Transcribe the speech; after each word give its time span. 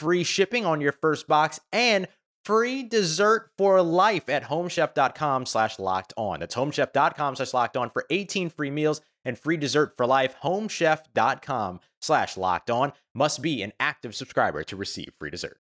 free 0.00 0.24
shipping 0.24 0.64
on 0.64 0.80
your 0.80 0.92
first 0.92 1.28
box 1.28 1.60
and 1.72 2.08
free 2.44 2.82
dessert 2.82 3.50
for 3.58 3.82
life 3.82 4.30
at 4.30 4.44
homechef.com 4.44 5.44
slash 5.44 5.78
locked 5.78 6.14
on. 6.16 6.40
That's 6.40 6.54
homechef.com 6.54 7.36
slash 7.36 7.52
locked 7.52 7.76
on 7.76 7.90
for 7.90 8.06
18 8.08 8.48
free 8.48 8.70
meals 8.70 9.02
and 9.26 9.38
free 9.38 9.58
dessert 9.58 9.92
for 9.98 10.06
life. 10.06 10.34
Homechef.com 10.42 11.80
slash 12.00 12.36
locked 12.38 12.70
on 12.70 12.92
must 13.14 13.42
be 13.42 13.62
an 13.62 13.72
active 13.78 14.14
subscriber 14.14 14.64
to 14.64 14.76
receive 14.76 15.12
free 15.18 15.30
dessert. 15.30 15.58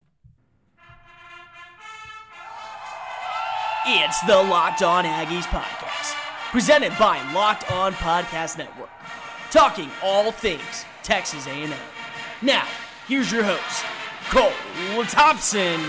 It's 3.89 4.21
the 4.23 4.37
Locked 4.37 4.83
On 4.83 5.05
Aggies 5.05 5.45
podcast, 5.45 6.15
presented 6.51 6.93
by 6.99 7.23
Locked 7.33 7.71
On 7.71 7.93
Podcast 7.93 8.59
Network, 8.59 8.91
talking 9.53 9.89
all 10.03 10.33
things 10.33 10.85
Texas 11.05 11.47
A&M. 11.47 11.73
Now, 12.43 12.67
here's 13.07 13.31
your 13.31 13.45
host, 13.45 13.85
Cole 14.31 15.05
Thompson. 15.05 15.81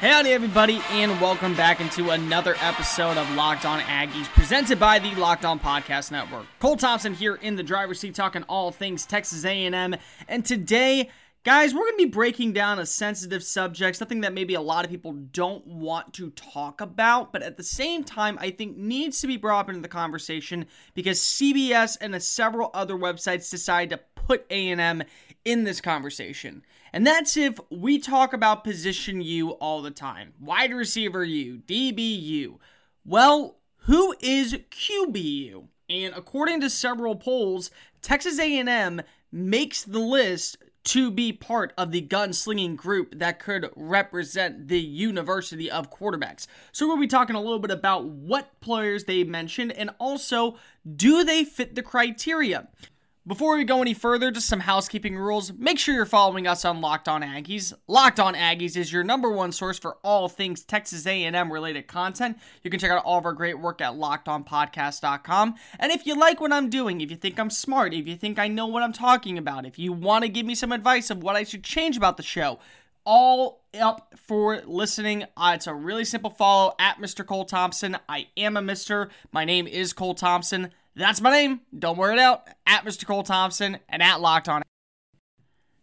Howdy, 0.00 0.30
everybody, 0.30 0.82
and 0.90 1.18
welcome 1.18 1.54
back 1.54 1.80
into 1.80 2.10
another 2.10 2.54
episode 2.60 3.16
of 3.16 3.28
Locked 3.34 3.64
On 3.64 3.80
Aggies, 3.80 4.26
presented 4.26 4.78
by 4.78 4.98
the 4.98 5.14
Locked 5.14 5.46
On 5.46 5.58
Podcast 5.58 6.10
Network. 6.12 6.44
Cole 6.58 6.76
Thompson 6.76 7.14
here 7.14 7.36
in 7.36 7.56
the 7.56 7.62
driver's 7.62 8.00
seat, 8.00 8.14
talking 8.14 8.42
all 8.44 8.70
things 8.70 9.06
Texas 9.06 9.46
A&M, 9.46 9.96
and 10.28 10.44
today, 10.44 11.08
guys, 11.42 11.72
we're 11.72 11.80
going 11.80 11.94
to 11.94 12.04
be 12.04 12.10
breaking 12.10 12.52
down 12.52 12.78
a 12.78 12.84
sensitive 12.84 13.42
subject, 13.42 13.96
something 13.96 14.20
that 14.20 14.34
maybe 14.34 14.52
a 14.52 14.60
lot 14.60 14.84
of 14.84 14.90
people 14.90 15.14
don't 15.14 15.66
want 15.66 16.12
to 16.14 16.30
talk 16.30 16.82
about, 16.82 17.32
but 17.32 17.42
at 17.42 17.56
the 17.56 17.64
same 17.64 18.04
time, 18.04 18.36
I 18.42 18.50
think 18.50 18.76
needs 18.76 19.22
to 19.22 19.26
be 19.26 19.38
brought 19.38 19.60
up 19.60 19.68
into 19.70 19.80
the 19.80 19.88
conversation 19.88 20.66
because 20.92 21.18
CBS 21.18 21.96
and 21.98 22.22
several 22.22 22.70
other 22.74 22.94
websites 22.94 23.50
decided 23.50 23.96
to 23.96 24.00
put 24.28 24.44
A&M 24.50 25.02
in 25.44 25.64
this 25.64 25.80
conversation. 25.80 26.62
And 26.92 27.06
that's 27.06 27.36
if 27.36 27.58
we 27.70 27.98
talk 27.98 28.32
about 28.32 28.64
position 28.64 29.20
U 29.20 29.50
all 29.52 29.82
the 29.82 29.90
time. 29.90 30.34
Wide 30.40 30.72
receiver 30.72 31.24
U, 31.24 31.62
DBU. 31.66 32.58
Well, 33.04 33.56
who 33.82 34.14
is 34.20 34.54
QBU? 34.70 35.68
And 35.88 36.14
according 36.14 36.60
to 36.60 36.70
several 36.70 37.16
polls, 37.16 37.70
Texas 38.02 38.38
A&M 38.38 39.02
makes 39.32 39.82
the 39.82 39.98
list 39.98 40.58
to 40.84 41.10
be 41.10 41.32
part 41.32 41.74
of 41.76 41.90
the 41.90 42.00
gunslinging 42.00 42.74
group 42.76 43.18
that 43.18 43.38
could 43.38 43.70
represent 43.76 44.68
the 44.68 44.80
University 44.80 45.70
of 45.70 45.90
Quarterbacks. 45.90 46.46
So 46.72 46.86
we'll 46.86 46.98
be 46.98 47.06
talking 47.06 47.36
a 47.36 47.40
little 47.40 47.58
bit 47.58 47.70
about 47.70 48.06
what 48.06 48.58
players 48.60 49.04
they 49.04 49.22
mentioned 49.24 49.72
and 49.72 49.90
also 49.98 50.56
do 50.96 51.24
they 51.24 51.44
fit 51.44 51.74
the 51.74 51.82
criteria. 51.82 52.68
Before 53.28 53.58
we 53.58 53.64
go 53.64 53.82
any 53.82 53.92
further, 53.92 54.30
just 54.30 54.46
some 54.46 54.60
housekeeping 54.60 55.14
rules. 55.14 55.52
Make 55.52 55.78
sure 55.78 55.94
you're 55.94 56.06
following 56.06 56.46
us 56.46 56.64
on 56.64 56.80
Locked 56.80 57.08
On 57.08 57.20
Aggies. 57.20 57.74
Locked 57.86 58.18
On 58.18 58.34
Aggies 58.34 58.74
is 58.74 58.90
your 58.90 59.04
number 59.04 59.30
one 59.30 59.52
source 59.52 59.78
for 59.78 59.98
all 60.02 60.30
things 60.30 60.62
Texas 60.62 61.06
A&M 61.06 61.52
related 61.52 61.86
content. 61.86 62.38
You 62.62 62.70
can 62.70 62.80
check 62.80 62.90
out 62.90 63.04
all 63.04 63.18
of 63.18 63.26
our 63.26 63.34
great 63.34 63.60
work 63.60 63.82
at 63.82 63.92
lockedonpodcast.com. 63.92 65.56
And 65.78 65.92
if 65.92 66.06
you 66.06 66.18
like 66.18 66.40
what 66.40 66.54
I'm 66.54 66.70
doing, 66.70 67.02
if 67.02 67.10
you 67.10 67.18
think 67.18 67.38
I'm 67.38 67.50
smart, 67.50 67.92
if 67.92 68.08
you 68.08 68.16
think 68.16 68.38
I 68.38 68.48
know 68.48 68.66
what 68.66 68.82
I'm 68.82 68.94
talking 68.94 69.36
about, 69.36 69.66
if 69.66 69.78
you 69.78 69.92
want 69.92 70.24
to 70.24 70.30
give 70.30 70.46
me 70.46 70.54
some 70.54 70.72
advice 70.72 71.10
of 71.10 71.22
what 71.22 71.36
I 71.36 71.44
should 71.44 71.62
change 71.62 71.98
about 71.98 72.16
the 72.16 72.22
show, 72.22 72.58
all 73.04 73.62
up 73.78 74.14
for 74.16 74.62
listening. 74.64 75.24
Uh, 75.36 75.52
it's 75.54 75.66
a 75.66 75.74
really 75.74 76.06
simple 76.06 76.30
follow 76.30 76.74
at 76.78 76.96
Mr. 76.96 77.26
Cole 77.26 77.44
Thompson. 77.44 77.98
I 78.08 78.28
am 78.38 78.56
a 78.56 78.62
Mr. 78.62 79.10
My 79.32 79.44
name 79.44 79.66
is 79.66 79.92
Cole 79.92 80.14
Thompson. 80.14 80.72
That's 80.98 81.20
my 81.20 81.30
name. 81.30 81.60
Don't 81.78 81.96
wear 81.96 82.12
it 82.12 82.18
out. 82.18 82.48
At 82.66 82.84
Mr. 82.84 83.06
Cole 83.06 83.22
Thompson 83.22 83.78
and 83.88 84.02
at 84.02 84.20
Locked 84.20 84.48
On. 84.48 84.62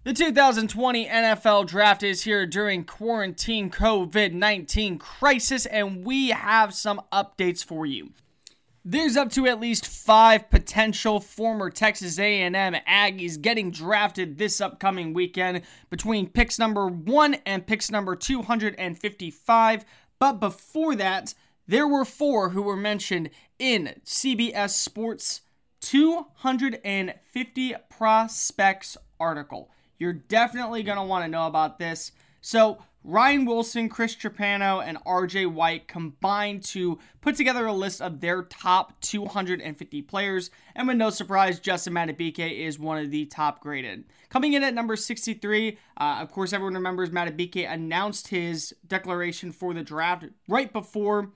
The 0.03 0.11
2020 0.11 1.07
NFL 1.07 1.67
Draft 1.67 2.03
is 2.03 2.21
here 2.21 2.45
during 2.45 2.83
quarantine 2.83 3.71
COVID 3.71 4.33
19 4.33 4.97
crisis, 4.97 5.65
and 5.67 6.05
we 6.05 6.31
have 6.31 6.73
some 6.73 7.01
updates 7.13 7.63
for 7.63 7.85
you. 7.85 8.11
There's 8.83 9.15
up 9.15 9.31
to 9.31 9.47
at 9.47 9.61
least 9.61 9.87
five 9.87 10.49
potential 10.49 11.21
former 11.21 11.69
Texas 11.69 12.19
A&M 12.19 12.53
Aggies 12.53 13.41
getting 13.41 13.71
drafted 13.71 14.37
this 14.37 14.59
upcoming 14.59 15.13
weekend 15.13 15.61
between 15.89 16.27
picks 16.27 16.59
number 16.59 16.87
one 16.87 17.35
and 17.45 17.65
picks 17.65 17.89
number 17.89 18.17
255. 18.17 19.85
But 20.19 20.33
before 20.41 20.95
that, 20.97 21.33
there 21.67 21.87
were 21.87 22.05
four 22.05 22.49
who 22.49 22.61
were 22.61 22.75
mentioned 22.75 23.29
in 23.59 23.95
CBS 24.05 24.71
Sports 24.71 25.41
250 25.81 27.75
prospects 27.89 28.97
article. 29.19 29.69
You're 29.97 30.13
definitely 30.13 30.83
going 30.83 30.97
to 30.97 31.03
want 31.03 31.23
to 31.25 31.29
know 31.29 31.47
about 31.47 31.79
this. 31.79 32.11
So, 32.41 32.79
Ryan 33.07 33.45
Wilson, 33.45 33.87
Chris 33.87 34.15
Trapasso, 34.15 34.83
and 34.83 34.97
RJ 35.05 35.53
White 35.53 35.87
combined 35.87 36.63
to 36.65 36.97
put 37.21 37.35
together 37.35 37.67
a 37.67 37.73
list 37.73 38.01
of 38.01 38.19
their 38.19 38.41
top 38.43 38.99
250 39.01 40.01
players. 40.01 40.49
And 40.75 40.87
with 40.87 40.97
no 40.97 41.11
surprise, 41.11 41.59
Justin 41.59 41.93
Madubuike 41.93 42.65
is 42.65 42.79
one 42.79 42.97
of 42.97 43.11
the 43.11 43.25
top 43.25 43.61
graded. 43.61 44.05
Coming 44.29 44.53
in 44.53 44.63
at 44.63 44.73
number 44.73 44.95
63, 44.95 45.77
uh, 45.97 46.17
of 46.19 46.31
course, 46.31 46.51
everyone 46.51 46.73
remembers 46.73 47.11
Madubuike 47.11 47.71
announced 47.71 48.29
his 48.29 48.73
declaration 48.87 49.51
for 49.51 49.75
the 49.75 49.83
draft 49.83 50.25
right 50.47 50.73
before 50.73 51.29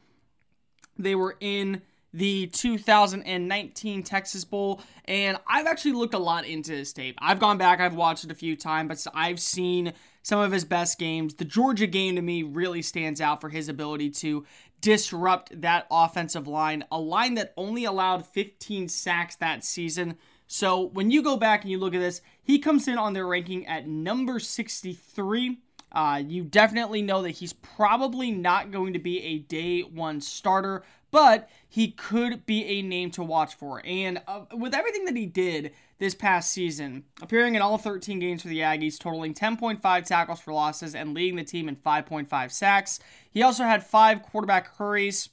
they 0.97 1.13
were 1.13 1.37
in 1.39 1.83
the 2.13 2.47
2019 2.47 4.03
Texas 4.03 4.43
Bowl, 4.43 4.81
and 5.05 5.37
I've 5.47 5.67
actually 5.67 5.93
looked 5.93 6.13
a 6.13 6.19
lot 6.19 6.45
into 6.45 6.71
his 6.71 6.93
tape. 6.93 7.17
I've 7.21 7.39
gone 7.39 7.57
back, 7.57 7.79
I've 7.79 7.95
watched 7.95 8.23
it 8.23 8.31
a 8.31 8.35
few 8.35 8.55
times, 8.55 9.05
but 9.05 9.13
I've 9.15 9.39
seen 9.39 9.93
some 10.23 10.39
of 10.39 10.51
his 10.51 10.65
best 10.65 10.99
games. 10.99 11.35
The 11.35 11.45
Georgia 11.45 11.87
game 11.87 12.15
to 12.15 12.21
me 12.21 12.43
really 12.43 12.81
stands 12.81 13.21
out 13.21 13.41
for 13.41 13.49
his 13.49 13.69
ability 13.69 14.09
to 14.11 14.45
disrupt 14.81 15.61
that 15.61 15.87
offensive 15.91 16.47
line, 16.47 16.83
a 16.91 16.99
line 16.99 17.35
that 17.35 17.53
only 17.57 17.85
allowed 17.85 18.25
15 18.25 18.87
sacks 18.87 19.35
that 19.37 19.63
season. 19.63 20.17
So 20.47 20.81
when 20.81 21.11
you 21.11 21.21
go 21.21 21.37
back 21.37 21.61
and 21.61 21.71
you 21.71 21.77
look 21.77 21.93
at 21.93 21.99
this, 21.99 22.21
he 22.41 22.59
comes 22.59 22.87
in 22.87 22.97
on 22.97 23.13
their 23.13 23.27
ranking 23.27 23.67
at 23.67 23.87
number 23.87 24.39
63. 24.39 25.59
Uh, 25.91 26.21
you 26.25 26.43
definitely 26.43 27.01
know 27.01 27.21
that 27.23 27.31
he's 27.31 27.53
probably 27.53 28.31
not 28.31 28.71
going 28.71 28.93
to 28.93 28.99
be 28.99 29.21
a 29.21 29.39
day 29.39 29.81
one 29.81 30.21
starter, 30.21 30.83
but 31.11 31.49
he 31.71 31.91
could 31.91 32.47
be 32.47 32.65
a 32.65 32.81
name 32.81 33.11
to 33.11 33.23
watch 33.23 33.53
for. 33.53 33.81
And 33.85 34.21
uh, 34.27 34.41
with 34.53 34.73
everything 34.73 35.05
that 35.05 35.15
he 35.15 35.27
did 35.27 35.71
this 35.99 36.15
past 36.15 36.51
season, 36.51 37.03
appearing 37.21 37.53
in 37.53 37.61
all 37.61 37.77
13 37.77 38.17
games 38.17 38.41
for 38.41 38.47
the 38.47 38.59
Aggies, 38.59 38.97
totaling 38.97 39.35
10.5 39.35 40.05
tackles 40.05 40.39
for 40.41 40.51
losses 40.51 40.95
and 40.95 41.13
leading 41.13 41.35
the 41.35 41.43
team 41.43 41.69
in 41.69 41.75
5.5 41.75 42.51
sacks, 42.51 42.99
he 43.29 43.43
also 43.43 43.63
had 43.63 43.85
five 43.85 44.23
quarterback 44.23 44.75
hurries. 44.77 45.29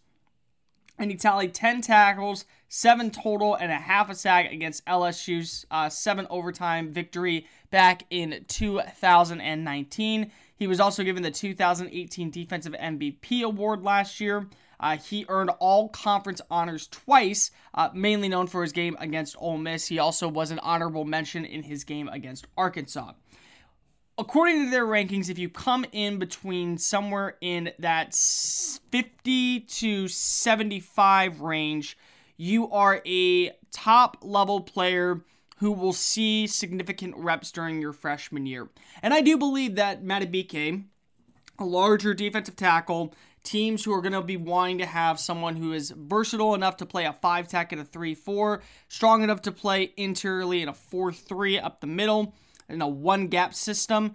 And 0.99 1.11
he 1.11 1.17
tallied 1.17 1.55
10 1.55 1.81
tackles, 1.83 2.45
seven 2.69 3.11
total, 3.11 3.55
and 3.55 3.73
a 3.73 3.77
half 3.77 4.11
a 4.11 4.15
sack 4.15 4.51
against 4.53 4.85
LSU's 4.87 5.67
uh, 5.71 5.89
seven 5.89 6.27
overtime 6.31 6.91
victory 6.91 7.47
back 7.71 8.05
in 8.11 8.45
2019. 8.49 10.33
He 10.57 10.67
was 10.67 10.81
also 10.81 11.05
given 11.05 11.23
the 11.23 11.31
2018 11.31 12.31
Defensive 12.31 12.73
MVP 12.73 13.43
award 13.43 13.83
last 13.83 14.21
year. 14.21 14.49
Uh, 14.79 14.97
he 14.97 15.25
earned 15.29 15.51
all 15.59 15.89
conference 15.89 16.41
honors 16.51 16.87
twice, 16.89 17.51
uh, 17.75 17.89
mainly 17.95 18.29
known 18.29 18.47
for 18.47 18.63
his 18.63 18.73
game 18.73 18.97
against 19.01 19.37
Ole 19.39 19.59
Miss. 19.59 19.87
He 19.87 19.99
also 19.99 20.29
was 20.29 20.51
an 20.51 20.59
honorable 20.59 21.05
mention 21.05 21.45
in 21.45 21.63
his 21.63 21.85
game 21.85 22.09
against 22.09 22.47
Arkansas. 22.57 23.13
According 24.19 24.65
to 24.65 24.71
their 24.71 24.87
rankings, 24.87 25.29
if 25.29 25.39
you 25.39 25.51
come 25.51 25.85
in 25.93 26.19
between 26.19 26.79
somewhere 26.79 27.37
in 27.43 27.71
that 27.79 28.15
50 28.15 29.61
to 29.61 30.09
75 30.09 31.41
range, 31.43 31.99
you 32.39 32.71
are 32.71 33.03
a 33.07 33.51
top 33.73 34.19
level 34.23 34.61
player 34.61 35.23
who 35.57 35.73
will 35.73 35.93
see 35.93 36.47
significant 36.47 37.17
reps 37.17 37.51
during 37.51 37.81
your 37.81 37.93
freshman 37.93 38.47
year. 38.47 38.69
And 39.03 39.15
I 39.15 39.21
do 39.21 39.39
believe 39.39 39.77
that 39.77 40.05
Madubuike, 40.05 40.85
a 41.59 41.65
larger 41.65 42.15
defensive 42.15 42.57
tackle, 42.57 43.15
teams 43.43 43.85
who 43.85 43.93
are 43.93 44.03
going 44.03 44.13
to 44.13 44.23
be 44.23 44.37
wanting 44.37 44.79
to 44.79 44.87
have 44.87 45.19
someone 45.19 45.57
who 45.57 45.73
is 45.73 45.93
versatile 45.97 46.55
enough 46.55 46.77
to 46.79 46.87
play 46.87 47.07
a 47.07 47.13
5 47.13 47.49
tech 47.49 47.73
and 47.73 47.81
a 47.81 47.85
3 47.85 48.15
4, 48.15 48.63
strong 48.89 49.23
enough 49.23 49.43
to 49.43 49.53
play 49.53 49.93
interiorly 49.97 50.63
in 50.63 50.69
a 50.69 50.75
4 50.75 51.13
3 51.13 51.59
up 51.59 51.81
the 51.81 51.87
middle, 51.87 52.35
in 52.69 52.83
a 52.83 52.89
one 52.89 53.29
gap 53.29 53.55
system. 53.55 54.15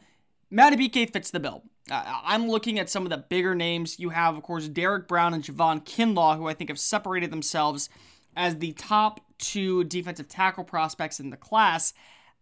Madubuike 0.51 1.11
fits 1.11 1.31
the 1.31 1.39
bill. 1.39 1.63
I'm 1.89 2.47
looking 2.47 2.77
at 2.77 2.89
some 2.89 3.03
of 3.03 3.09
the 3.09 3.17
bigger 3.17 3.55
names. 3.55 3.99
You 3.99 4.09
have, 4.09 4.37
of 4.37 4.43
course, 4.43 4.67
Derrick 4.67 5.07
Brown 5.07 5.33
and 5.33 5.43
Javon 5.43 5.83
Kinlaw, 5.83 6.37
who 6.37 6.47
I 6.47 6.53
think 6.53 6.69
have 6.69 6.79
separated 6.79 7.31
themselves 7.31 7.89
as 8.35 8.57
the 8.57 8.73
top 8.73 9.19
two 9.41 9.83
defensive 9.83 10.29
tackle 10.29 10.63
prospects 10.63 11.19
in 11.19 11.29
the 11.29 11.37
class. 11.37 11.93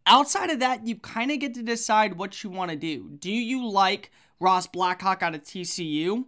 Outside 0.05 0.49
of 0.49 0.59
that, 0.59 0.85
you 0.85 0.95
kind 0.95 1.31
of 1.31 1.39
get 1.39 1.53
to 1.55 1.63
decide 1.63 2.17
what 2.17 2.43
you 2.43 2.49
want 2.49 2.71
to 2.71 2.77
do. 2.77 3.09
Do 3.19 3.31
you 3.31 3.67
like 3.67 4.11
Ross 4.39 4.67
Blacklock 4.67 5.23
out 5.23 5.35
of 5.35 5.43
TCU? 5.43 6.25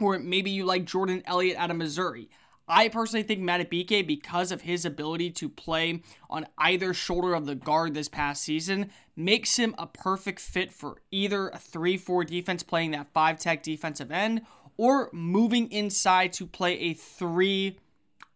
Or 0.00 0.18
maybe 0.18 0.50
you 0.50 0.64
like 0.64 0.84
Jordan 0.84 1.22
Elliott 1.26 1.58
out 1.58 1.70
of 1.70 1.76
Missouri. 1.76 2.28
I 2.68 2.88
personally 2.88 3.22
think 3.22 3.40
Madubuike, 3.40 4.06
because 4.06 4.52
of 4.52 4.60
his 4.60 4.84
ability 4.84 5.30
to 5.32 5.48
play 5.48 6.02
on 6.28 6.46
either 6.58 6.92
shoulder 6.92 7.34
of 7.34 7.46
the 7.46 7.54
guard 7.54 7.94
this 7.94 8.08
past 8.08 8.42
season, 8.42 8.90
makes 9.16 9.56
him 9.56 9.74
a 9.78 9.86
perfect 9.86 10.38
fit 10.38 10.70
for 10.70 11.00
either 11.10 11.48
a 11.48 11.58
3 11.58 11.96
4 11.96 12.24
defense 12.24 12.62
playing 12.62 12.90
that 12.90 13.12
5 13.14 13.38
tech 13.38 13.62
defensive 13.62 14.12
end 14.12 14.42
or 14.76 15.08
moving 15.12 15.72
inside 15.72 16.32
to 16.34 16.46
play 16.46 16.78
a 16.78 16.94
3 16.94 17.78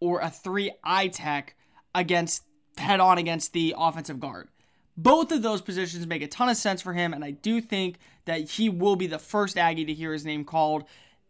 or 0.03 0.19
a 0.19 0.29
three 0.29 0.73
eye 0.83 1.07
tech 1.07 1.55
against 1.95 2.43
head 2.77 2.99
on 2.99 3.19
against 3.19 3.53
the 3.53 3.73
offensive 3.79 4.19
guard. 4.19 4.49
Both 4.97 5.31
of 5.31 5.43
those 5.43 5.63
positions 5.63 6.09
make 6.09 6.23
a 6.23 6.27
ton 6.27 6.49
of 6.49 6.57
sense 6.57 6.83
for 6.83 6.93
him, 6.93 7.15
and 7.15 7.25
I 7.25 7.31
do 7.31 7.61
think 7.61 7.99
that 8.25 8.51
he 8.51 8.69
will 8.69 8.97
be 8.97 9.07
the 9.07 9.21
first 9.21 9.57
Aggie 9.57 9.85
to 9.85 9.95
hear 9.95 10.13
his 10.13 10.25
name 10.25 10.45
called 10.45 10.85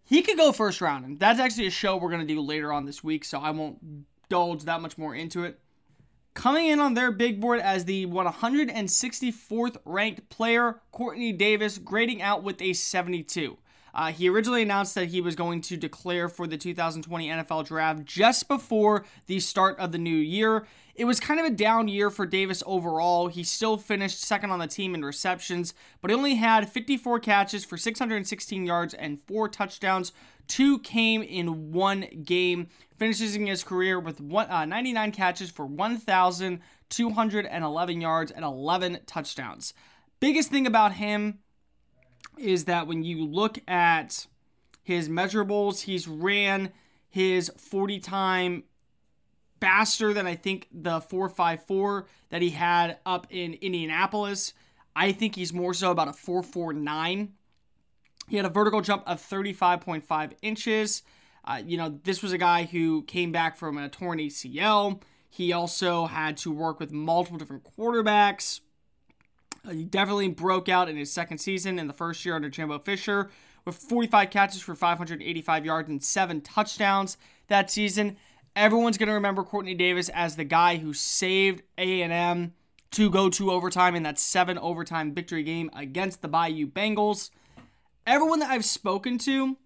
he 0.04 0.22
could 0.22 0.38
go 0.38 0.52
first 0.52 0.80
round, 0.80 1.04
and 1.04 1.20
that's 1.20 1.38
actually 1.38 1.66
a 1.66 1.70
show 1.70 1.96
we're 1.96 2.10
going 2.10 2.26
to 2.26 2.34
do 2.34 2.40
later 2.40 2.72
on 2.72 2.86
this 2.86 3.04
week, 3.04 3.24
so 3.24 3.38
I 3.38 3.50
won't 3.50 3.78
indulge 4.24 4.64
that 4.64 4.80
much 4.80 4.98
more 4.98 5.14
into 5.14 5.44
it. 5.44 5.60
Coming 6.34 6.66
in 6.66 6.80
on 6.80 6.94
their 6.94 7.12
big 7.12 7.40
board 7.40 7.60
as 7.60 7.84
the 7.84 8.06
164th 8.06 9.76
ranked 9.84 10.28
player, 10.30 10.80
Quartney 10.92 11.36
Davis 11.36 11.78
grading 11.78 12.22
out 12.22 12.42
with 12.42 12.60
a 12.62 12.72
72. 12.72 13.58
Uh, 13.94 14.12
he 14.12 14.28
originally 14.28 14.62
announced 14.62 14.94
that 14.94 15.08
he 15.08 15.20
was 15.20 15.34
going 15.36 15.60
to 15.60 15.76
declare 15.76 16.28
for 16.28 16.46
the 16.46 16.56
2020 16.56 17.28
NFL 17.28 17.66
Draft 17.66 18.04
just 18.04 18.46
before 18.48 19.04
the 19.26 19.40
start 19.40 19.78
of 19.78 19.92
the 19.92 19.98
new 19.98 20.16
year. 20.16 20.66
It 20.94 21.04
was 21.06 21.20
kind 21.20 21.40
of 21.40 21.46
a 21.46 21.50
down 21.50 21.88
year 21.88 22.10
for 22.10 22.26
Davis 22.26 22.62
overall. 22.66 23.28
He 23.28 23.44
still 23.44 23.78
finished 23.78 24.20
second 24.20 24.50
on 24.50 24.58
the 24.58 24.66
team 24.66 24.94
in 24.94 25.02
receptions, 25.04 25.72
but 26.00 26.10
he 26.10 26.16
only 26.16 26.34
had 26.34 26.70
54 26.70 27.20
catches 27.20 27.64
for 27.64 27.78
616 27.78 28.66
yards 28.66 28.92
and 28.94 29.20
four 29.26 29.48
touchdowns. 29.48 30.12
Two 30.48 30.80
came 30.80 31.22
in 31.22 31.70
one 31.72 32.06
game, 32.24 32.66
finishing 32.98 33.46
his 33.46 33.64
career 33.64 33.98
with 33.98 34.20
one, 34.20 34.50
uh, 34.50 34.66
99 34.66 35.12
catches 35.12 35.50
for 35.50 35.64
1,211 35.64 38.00
yards 38.00 38.30
and 38.30 38.44
11 38.44 38.98
touchdowns. 39.06 39.72
Biggest 40.20 40.50
thing 40.50 40.66
about 40.66 40.92
him 40.92 41.38
is 42.38 42.64
that 42.64 42.86
when 42.86 43.02
you 43.02 43.24
look 43.24 43.58
at 43.68 44.26
his 44.82 45.08
measurables, 45.08 45.82
he's 45.82 46.08
ran 46.08 46.72
his 47.08 47.50
40 47.56 48.00
time 48.00 48.64
faster 49.60 50.12
than 50.12 50.26
I 50.26 50.34
think 50.34 50.66
the 50.72 51.00
454 51.00 52.06
that 52.30 52.42
he 52.42 52.50
had 52.50 52.98
up 53.06 53.26
in 53.30 53.54
Indianapolis. 53.54 54.54
I 54.96 55.12
think 55.12 55.36
he's 55.36 55.52
more 55.52 55.72
so 55.72 55.90
about 55.90 56.08
a 56.08 56.12
449. 56.12 57.32
He 58.28 58.36
had 58.36 58.46
a 58.46 58.50
vertical 58.50 58.80
jump 58.80 59.04
of 59.06 59.20
35.5 59.20 60.32
inches. 60.42 61.02
Uh, 61.44 61.62
you 61.64 61.76
know, 61.76 62.00
this 62.02 62.22
was 62.22 62.32
a 62.32 62.38
guy 62.38 62.64
who 62.64 63.02
came 63.02 63.32
back 63.32 63.56
from 63.56 63.78
a 63.78 63.88
torn 63.88 64.18
ACL. 64.18 65.00
He 65.28 65.52
also 65.52 66.06
had 66.06 66.36
to 66.38 66.50
work 66.50 66.78
with 66.78 66.92
multiple 66.92 67.38
different 67.38 67.64
quarterbacks. 67.64 68.60
He 69.70 69.84
definitely 69.84 70.28
broke 70.28 70.68
out 70.68 70.88
in 70.88 70.96
his 70.96 71.12
second 71.12 71.38
season 71.38 71.78
in 71.78 71.86
the 71.86 71.92
first 71.92 72.24
year 72.24 72.34
under 72.34 72.50
Jimbo 72.50 72.80
Fisher 72.80 73.30
with 73.64 73.76
45 73.76 74.30
catches 74.30 74.60
for 74.60 74.74
585 74.74 75.64
yards 75.64 75.88
and 75.88 76.02
seven 76.02 76.40
touchdowns 76.40 77.16
that 77.48 77.70
season. 77.70 78.16
Everyone's 78.56 78.98
going 78.98 79.08
to 79.08 79.14
remember 79.14 79.44
Quartney 79.44 79.76
Davis 79.78 80.08
as 80.10 80.36
the 80.36 80.44
guy 80.44 80.76
who 80.76 80.92
saved 80.92 81.62
A&M 81.78 82.52
to 82.90 83.10
go 83.10 83.30
to 83.30 83.50
overtime 83.50 83.94
in 83.94 84.02
that 84.02 84.18
seven 84.18 84.58
overtime 84.58 85.14
victory 85.14 85.42
game 85.42 85.70
against 85.74 86.22
the 86.22 86.28
Bayou 86.28 86.66
Bengals. 86.66 87.30
Everyone 88.06 88.40
that 88.40 88.50
I've 88.50 88.64
spoken 88.64 89.16
to 89.18 89.56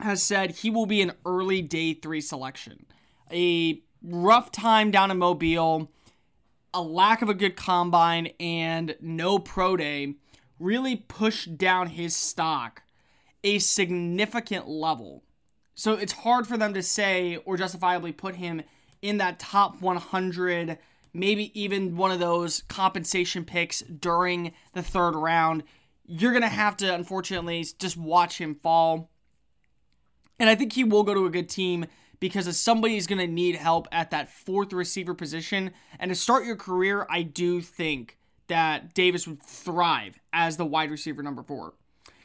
has 0.00 0.22
said 0.22 0.50
he 0.50 0.70
will 0.70 0.86
be 0.86 1.02
an 1.02 1.12
early 1.24 1.62
day 1.62 1.94
three 1.94 2.20
selection. 2.20 2.86
A 3.30 3.80
rough 4.02 4.50
time 4.50 4.90
down 4.90 5.10
in 5.10 5.18
Mobile, 5.18 5.90
a 6.74 6.82
lack 6.82 7.22
of 7.22 7.28
a 7.28 7.34
good 7.34 7.56
combine, 7.56 8.26
and 8.38 8.96
no 9.00 9.38
pro 9.38 9.76
day 9.76 10.14
really 10.58 10.96
pushed 10.96 11.56
down 11.56 11.86
his 11.86 12.14
stock 12.14 12.82
a 13.42 13.58
significant 13.58 14.68
level. 14.68 15.22
So 15.74 15.94
it's 15.94 16.12
hard 16.12 16.46
for 16.46 16.56
them 16.56 16.74
to 16.74 16.82
say 16.82 17.36
or 17.44 17.56
justifiably 17.56 18.12
put 18.12 18.36
him 18.36 18.62
in 19.02 19.18
that 19.18 19.38
top 19.38 19.80
100, 19.80 20.78
maybe 21.12 21.60
even 21.60 21.96
one 21.96 22.10
of 22.10 22.20
those 22.20 22.62
compensation 22.68 23.44
picks 23.44 23.80
during 23.80 24.52
the 24.72 24.82
third 24.82 25.14
round. 25.14 25.64
You're 26.06 26.32
going 26.32 26.42
to 26.42 26.48
have 26.48 26.76
to, 26.78 26.94
unfortunately, 26.94 27.64
just 27.78 27.96
watch 27.96 28.38
him 28.38 28.54
fall. 28.54 29.10
And 30.38 30.48
I 30.48 30.54
think 30.54 30.72
he 30.72 30.84
will 30.84 31.02
go 31.02 31.14
to 31.14 31.26
a 31.26 31.30
good 31.30 31.48
team 31.48 31.86
because 32.20 32.58
somebody's 32.58 33.06
going 33.06 33.18
to 33.18 33.26
need 33.26 33.56
help 33.56 33.88
at 33.92 34.10
that 34.10 34.30
fourth 34.30 34.72
receiver 34.72 35.14
position. 35.14 35.72
And 35.98 36.10
to 36.10 36.14
start 36.14 36.44
your 36.44 36.56
career, 36.56 37.06
I 37.10 37.22
do 37.22 37.60
think 37.60 38.18
that 38.48 38.94
Davis 38.94 39.26
would 39.26 39.42
thrive 39.42 40.18
as 40.32 40.56
the 40.56 40.66
wide 40.66 40.90
receiver 40.90 41.22
number 41.22 41.42
four. 41.42 41.74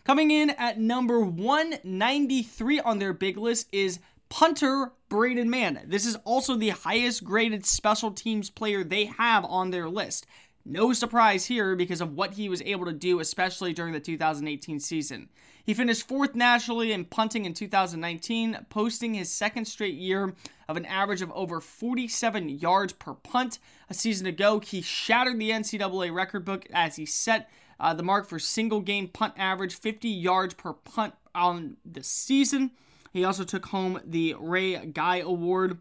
Coming 0.04 0.32
in 0.32 0.50
at 0.52 0.80
number 0.80 1.20
193 1.20 2.80
on 2.80 3.00
their 3.00 3.14
big 3.14 3.38
list 3.38 3.68
is 3.72 4.00
punter 4.30 4.92
Braden 5.10 5.50
Mann. 5.50 5.82
This 5.86 6.06
is 6.06 6.16
also 6.18 6.56
the 6.56 6.70
highest 6.70 7.24
graded 7.24 7.66
special 7.66 8.12
teams 8.12 8.50
player 8.50 8.84
they 8.84 9.06
have 9.06 9.44
on 9.46 9.72
their 9.72 9.90
list. 9.90 10.26
No 10.66 10.94
surprise 10.94 11.46
here 11.46 11.76
because 11.76 12.02
of 12.02 12.16
what 12.16 12.34
he 12.34 12.50
was 12.50 12.62
able 12.62 12.86
to 12.86 12.94
do, 12.94 13.20
especially 13.20 13.74
during 13.74 13.94
the 13.94 14.00
2018 14.00 14.80
season. 14.80 15.30
He 15.64 15.74
finished 15.74 16.08
fourth 16.08 16.36
nationally 16.36 16.92
in 16.92 17.06
punting 17.06 17.46
in 17.46 17.54
2019, 17.54 18.66
posting 18.70 19.14
his 19.14 19.32
second 19.32 19.66
straight 19.66 19.96
year 19.96 20.34
of 20.68 20.78
an 20.78 20.86
average 20.86 21.22
of 21.22 21.32
over 21.32 21.60
47 21.60 22.50
yards 22.50 22.94
per 22.94 23.14
punt. 23.14 23.60
A 23.90 23.94
season 23.94 24.28
ago, 24.28 24.60
he 24.60 24.82
shattered 24.82 25.40
the 25.40 25.52
NCAA 25.52 26.14
record 26.14 26.46
book 26.46 26.66
as 26.74 26.96
he 26.96 27.06
set 27.06 27.50
uh, 27.80 27.94
the 27.94 28.04
mark 28.04 28.28
for 28.28 28.40
single 28.40 28.82
game 28.82 29.08
punt 29.08 29.34
average, 29.38 29.76
50 29.76 30.10
yards 30.10 30.54
per 30.54 30.74
punt 30.74 31.14
on 31.34 31.78
the 31.86 32.04
season. 32.04 32.72
He 33.12 33.24
also 33.24 33.44
took 33.44 33.68
home 33.68 34.00
the 34.06 34.36
Ray 34.40 34.86
Guy 34.88 35.18
Award. 35.18 35.80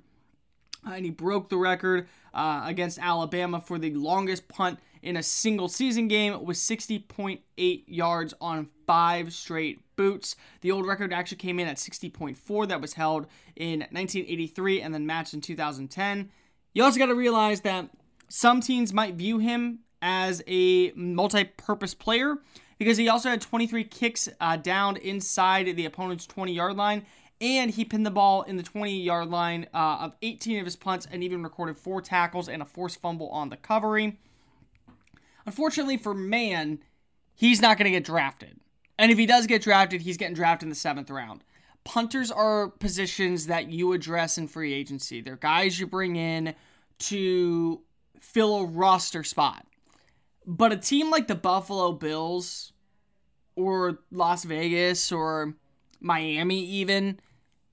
Uh, 0.86 0.92
and 0.92 1.04
he 1.04 1.10
broke 1.10 1.48
the 1.48 1.56
record 1.56 2.08
uh, 2.34 2.62
against 2.64 2.98
Alabama 2.98 3.60
for 3.60 3.78
the 3.78 3.92
longest 3.94 4.48
punt 4.48 4.78
in 5.02 5.16
a 5.16 5.22
single 5.22 5.68
season 5.68 6.08
game 6.08 6.44
with 6.44 6.56
60.8 6.56 7.84
yards 7.86 8.34
on 8.40 8.68
five 8.86 9.32
straight 9.32 9.80
boots. 9.96 10.36
The 10.60 10.70
old 10.70 10.86
record 10.86 11.12
actually 11.12 11.38
came 11.38 11.58
in 11.58 11.68
at 11.68 11.76
60.4 11.76 12.68
that 12.68 12.80
was 12.80 12.94
held 12.94 13.26
in 13.56 13.80
1983 13.80 14.80
and 14.80 14.94
then 14.94 15.06
matched 15.06 15.34
in 15.34 15.40
2010. 15.40 16.30
You 16.74 16.84
also 16.84 16.98
got 16.98 17.06
to 17.06 17.14
realize 17.14 17.60
that 17.62 17.88
some 18.28 18.60
teams 18.60 18.92
might 18.92 19.14
view 19.14 19.38
him 19.38 19.80
as 20.00 20.42
a 20.46 20.92
multi-purpose 20.92 21.94
player 21.94 22.38
because 22.78 22.96
he 22.96 23.08
also 23.08 23.28
had 23.28 23.40
23 23.40 23.84
kicks 23.84 24.28
uh, 24.40 24.56
down 24.56 24.96
inside 24.98 25.74
the 25.76 25.86
opponent's 25.86 26.26
20 26.26 26.52
yard 26.52 26.76
line 26.76 27.04
and 27.40 27.70
he 27.70 27.84
pinned 27.84 28.06
the 28.06 28.10
ball 28.10 28.42
in 28.42 28.56
the 28.56 28.62
20 28.62 29.00
yard 29.00 29.28
line 29.28 29.66
uh, 29.72 29.98
of 30.00 30.16
18 30.22 30.58
of 30.58 30.64
his 30.64 30.76
punts 30.76 31.06
and 31.10 31.22
even 31.22 31.42
recorded 31.42 31.78
four 31.78 32.00
tackles 32.00 32.48
and 32.48 32.62
a 32.62 32.64
forced 32.64 33.00
fumble 33.00 33.28
on 33.28 33.48
the 33.48 33.56
covering. 33.56 34.18
Unfortunately 35.46 35.96
for 35.96 36.14
Mann, 36.14 36.80
he's 37.34 37.62
not 37.62 37.78
going 37.78 37.84
to 37.84 37.90
get 37.90 38.04
drafted. 38.04 38.58
And 38.98 39.12
if 39.12 39.18
he 39.18 39.26
does 39.26 39.46
get 39.46 39.62
drafted, 39.62 40.02
he's 40.02 40.16
getting 40.16 40.34
drafted 40.34 40.66
in 40.66 40.70
the 40.70 40.74
seventh 40.74 41.10
round. 41.10 41.44
Punters 41.84 42.30
are 42.30 42.68
positions 42.68 43.46
that 43.46 43.70
you 43.70 43.92
address 43.92 44.36
in 44.36 44.48
free 44.48 44.74
agency. 44.74 45.20
They're 45.20 45.36
guys 45.36 45.78
you 45.78 45.86
bring 45.86 46.16
in 46.16 46.54
to 46.98 47.80
fill 48.20 48.56
a 48.56 48.64
roster 48.66 49.22
spot. 49.22 49.64
But 50.44 50.72
a 50.72 50.76
team 50.76 51.10
like 51.10 51.28
the 51.28 51.34
Buffalo 51.34 51.92
Bills 51.92 52.72
or 53.54 54.00
Las 54.10 54.44
Vegas 54.44 55.12
or 55.12 55.54
Miami, 56.00 56.64
even, 56.64 57.20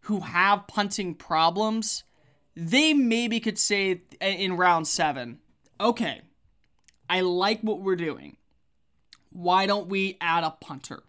who 0.06 0.20
have 0.20 0.68
punting 0.68 1.16
problems, 1.16 2.04
they 2.56 2.94
maybe 2.94 3.40
could 3.40 3.58
say 3.58 4.02
in 4.22 4.56
round 4.56 4.88
seven, 4.88 5.40
okay, 5.80 6.22
I 7.10 7.22
like 7.22 7.62
what 7.62 7.82
we're 7.82 7.96
doing. 7.96 8.38
Why 9.32 9.66
don't 9.66 9.88
we 9.88 10.18
add 10.22 10.44
a 10.44 10.52
punter? 10.52 11.02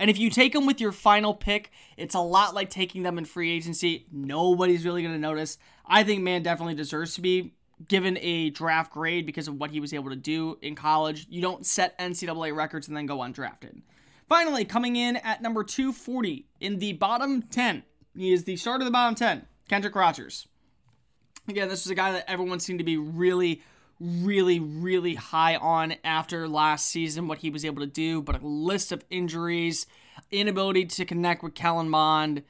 And 0.00 0.10
if 0.10 0.18
you 0.18 0.28
take 0.28 0.52
them 0.52 0.66
with 0.66 0.80
your 0.80 0.90
final 0.90 1.34
pick, 1.34 1.70
it's 1.96 2.16
a 2.16 2.20
lot 2.20 2.52
like 2.52 2.68
taking 2.68 3.04
them 3.04 3.16
in 3.16 3.24
free 3.24 3.52
agency. 3.52 4.06
Nobody's 4.10 4.84
really 4.84 5.02
going 5.02 5.14
to 5.14 5.20
notice. 5.20 5.56
I 5.86 6.02
think 6.02 6.22
Mann 6.22 6.42
definitely 6.42 6.74
deserves 6.74 7.14
to 7.14 7.20
be 7.20 7.54
given 7.86 8.18
a 8.20 8.50
draft 8.50 8.92
grade 8.92 9.24
because 9.24 9.46
of 9.46 9.54
what 9.54 9.70
he 9.70 9.78
was 9.78 9.94
able 9.94 10.10
to 10.10 10.16
do 10.16 10.58
in 10.62 10.74
college. 10.74 11.28
You 11.30 11.42
don't 11.42 11.64
set 11.64 11.96
NCAA 12.00 12.56
records 12.56 12.88
and 12.88 12.96
then 12.96 13.06
go 13.06 13.18
undrafted. 13.18 13.82
Finally, 14.28 14.64
coming 14.64 14.96
in 14.96 15.14
at 15.16 15.40
number 15.40 15.62
240 15.62 16.46
in 16.60 16.80
the 16.80 16.92
bottom 16.94 17.42
10, 17.42 17.84
he 18.16 18.32
is 18.32 18.44
the 18.44 18.56
starter 18.56 18.82
of 18.82 18.86
the 18.86 18.90
bottom 18.90 19.14
10, 19.14 19.46
Kendrick 19.68 19.94
Rogers. 19.94 20.46
Again, 21.48 21.68
this 21.68 21.84
was 21.84 21.90
a 21.90 21.94
guy 21.94 22.12
that 22.12 22.28
everyone 22.30 22.60
seemed 22.60 22.80
to 22.80 22.84
be 22.84 22.96
really, 22.96 23.62
really, 24.00 24.58
really 24.58 25.14
high 25.14 25.56
on 25.56 25.94
after 26.02 26.48
last 26.48 26.86
season, 26.86 27.28
what 27.28 27.38
he 27.38 27.50
was 27.50 27.64
able 27.64 27.80
to 27.80 27.86
do, 27.86 28.20
but 28.20 28.42
a 28.42 28.46
list 28.46 28.90
of 28.90 29.04
injuries, 29.10 29.86
inability 30.30 30.86
to 30.86 31.04
connect 31.04 31.42
with 31.42 31.54
Kellen 31.54 31.88
Mond, 31.88 32.42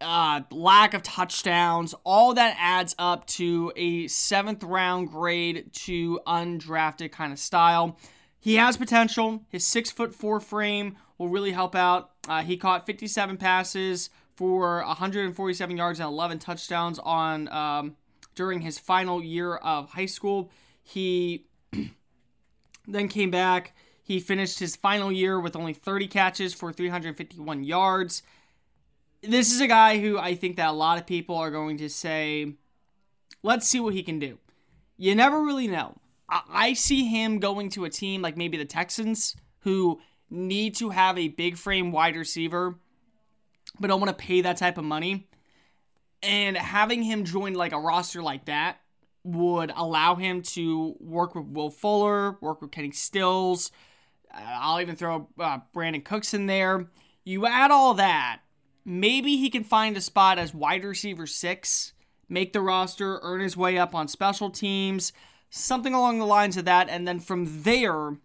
uh, 0.00 0.42
lack 0.50 0.94
of 0.94 1.02
touchdowns, 1.02 1.94
all 2.04 2.34
that 2.34 2.56
adds 2.58 2.94
up 2.98 3.26
to 3.26 3.72
a 3.76 4.06
seventh 4.08 4.62
round 4.62 5.10
grade 5.10 5.72
to 5.72 6.20
undrafted 6.26 7.10
kind 7.12 7.32
of 7.32 7.38
style. 7.38 7.98
He 8.40 8.56
has 8.56 8.76
potential. 8.76 9.42
His 9.48 9.66
six 9.66 9.90
foot 9.90 10.14
four 10.14 10.38
frame 10.38 10.96
will 11.16 11.28
really 11.28 11.50
help 11.50 11.74
out. 11.74 12.10
Uh, 12.28 12.42
he 12.42 12.56
caught 12.56 12.86
57 12.86 13.36
passes 13.36 14.10
for 14.38 14.84
147 14.84 15.76
yards 15.76 15.98
and 15.98 16.06
11 16.06 16.38
touchdowns 16.38 17.00
on 17.00 17.48
um, 17.48 17.96
during 18.36 18.60
his 18.60 18.78
final 18.78 19.20
year 19.20 19.56
of 19.56 19.90
high 19.90 20.06
school. 20.06 20.52
He 20.80 21.48
then 22.86 23.08
came 23.08 23.32
back. 23.32 23.74
He 24.04 24.20
finished 24.20 24.60
his 24.60 24.76
final 24.76 25.10
year 25.10 25.40
with 25.40 25.56
only 25.56 25.74
30 25.74 26.06
catches 26.06 26.54
for 26.54 26.72
351 26.72 27.64
yards. 27.64 28.22
This 29.22 29.52
is 29.52 29.60
a 29.60 29.66
guy 29.66 29.98
who 29.98 30.18
I 30.18 30.36
think 30.36 30.54
that 30.58 30.68
a 30.68 30.72
lot 30.72 30.98
of 30.98 31.06
people 31.06 31.34
are 31.34 31.50
going 31.50 31.78
to 31.78 31.88
say, 31.88 32.54
let's 33.42 33.66
see 33.66 33.80
what 33.80 33.94
he 33.94 34.04
can 34.04 34.20
do. 34.20 34.38
You 34.96 35.16
never 35.16 35.42
really 35.42 35.66
know. 35.66 35.96
I 36.28 36.74
see 36.74 37.08
him 37.08 37.40
going 37.40 37.70
to 37.70 37.86
a 37.86 37.90
team 37.90 38.22
like 38.22 38.36
maybe 38.36 38.56
the 38.56 38.64
Texans, 38.64 39.34
who 39.60 40.00
need 40.30 40.76
to 40.76 40.90
have 40.90 41.18
a 41.18 41.26
big 41.26 41.56
frame 41.56 41.90
wide 41.90 42.14
receiver, 42.14 42.76
but 43.78 43.88
don't 43.88 44.00
want 44.00 44.16
to 44.16 44.24
pay 44.24 44.40
that 44.42 44.56
type 44.56 44.78
of 44.78 44.84
money. 44.84 45.28
And 46.22 46.56
having 46.56 47.02
him 47.02 47.24
join 47.24 47.54
like 47.54 47.72
a 47.72 47.78
roster 47.78 48.22
like 48.22 48.46
that 48.46 48.80
would 49.24 49.72
allow 49.76 50.14
him 50.14 50.42
to 50.42 50.96
work 51.00 51.34
with 51.34 51.46
Will 51.46 51.70
Fuller, 51.70 52.38
work 52.40 52.60
with 52.60 52.70
Kenny 52.70 52.90
Stills. 52.92 53.70
Uh, 54.32 54.40
I'll 54.44 54.80
even 54.80 54.96
throw 54.96 55.28
uh, 55.38 55.58
Brandin 55.74 56.04
Cooks 56.04 56.34
in 56.34 56.46
there. 56.46 56.86
You 57.24 57.46
add 57.46 57.70
all 57.70 57.94
that, 57.94 58.40
maybe 58.84 59.36
he 59.36 59.50
can 59.50 59.64
find 59.64 59.96
a 59.96 60.00
spot 60.00 60.38
as 60.38 60.54
wide 60.54 60.84
receiver 60.84 61.26
six, 61.26 61.92
make 62.28 62.52
the 62.52 62.60
roster, 62.60 63.18
earn 63.22 63.40
his 63.40 63.56
way 63.56 63.76
up 63.76 63.94
on 63.94 64.08
special 64.08 64.50
teams, 64.50 65.12
something 65.50 65.92
along 65.94 66.18
the 66.18 66.26
lines 66.26 66.56
of 66.56 66.64
that. 66.64 66.88
And 66.88 67.06
then 67.06 67.20
from 67.20 67.62
there, 67.62 68.16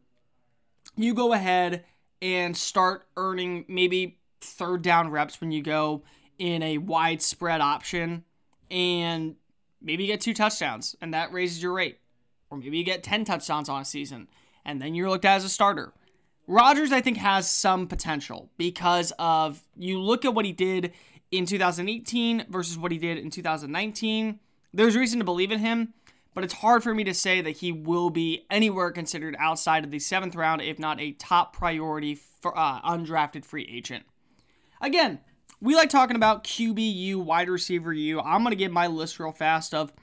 you 0.96 1.14
go 1.14 1.34
ahead 1.34 1.84
and 2.22 2.56
start 2.56 3.06
earning 3.18 3.66
maybe 3.68 4.20
third 4.44 4.82
down 4.82 5.10
reps 5.10 5.40
when 5.42 5.52
you 5.52 5.62
go 5.62 6.04
in 6.38 6.64
a 6.64 6.78
widespread 6.78 7.62
option 7.62 8.24
and 8.70 9.36
maybe 9.82 10.04
you 10.04 10.12
get 10.12 10.22
two 10.22 10.34
touchdowns 10.34 10.96
and 11.02 11.14
that 11.14 11.32
raises 11.32 11.62
your 11.62 11.74
rate. 11.74 12.00
Or 12.50 12.58
maybe 12.58 12.78
you 12.78 12.84
get 12.84 13.04
10 13.04 13.26
touchdowns 13.26 13.70
on 13.70 13.82
a 13.82 13.86
season 13.86 14.28
and 14.66 14.82
then 14.82 14.96
you're 14.96 15.10
looked 15.10 15.26
at 15.26 15.38
as 15.38 15.46
a 15.46 15.50
starter. 15.50 15.94
Rogers, 16.46 16.92
I 16.92 17.02
think, 17.02 17.18
has 17.18 17.50
some 17.50 17.88
potential 17.88 18.50
because 18.58 19.14
of 19.18 19.64
you 19.78 20.00
look 20.00 20.26
at 20.26 20.34
what 20.34 20.46
he 20.46 20.52
did 20.52 20.94
in 21.32 21.46
2018 21.46 22.46
versus 22.50 22.78
what 22.78 22.92
he 22.92 22.98
did 22.98 23.18
in 23.18 23.30
2019. 23.30 24.40
There's 24.74 24.98
reason 24.98 25.20
to 25.20 25.26
believe 25.26 25.52
in 25.52 25.60
him, 25.60 25.94
but 26.34 26.44
it's 26.44 26.54
hard 26.54 26.84
for 26.84 26.94
me 26.94 27.04
to 27.06 27.14
say 27.14 27.42
that 27.42 27.58
he 27.58 27.72
will 27.72 28.10
be 28.10 28.46
anywhere 28.50 28.92
considered 28.92 29.36
outside 29.40 29.84
of 29.84 29.92
the 29.92 30.00
seventh 30.00 30.36
round, 30.36 30.62
if 30.62 30.80
not 30.80 31.00
a 31.00 31.14
top 31.14 31.56
priority 31.56 32.16
for 32.16 32.58
uh, 32.58 32.82
undrafted 32.82 33.46
free 33.46 33.68
agent. 33.72 34.04
Again, 34.84 35.20
we 35.62 35.76
like 35.76 35.90
talking 35.90 36.18
about 36.18 36.44
QBU, 36.44 37.16
wide 37.16 37.48
receiver 37.48 37.94
U. 37.94 38.20
I'm 38.20 38.44
going 38.44 38.52
to 38.52 38.58
give 38.58 38.74
my 38.74 38.88
list 38.88 39.18
real 39.18 39.32
fast 39.32 39.74
of 39.74 39.94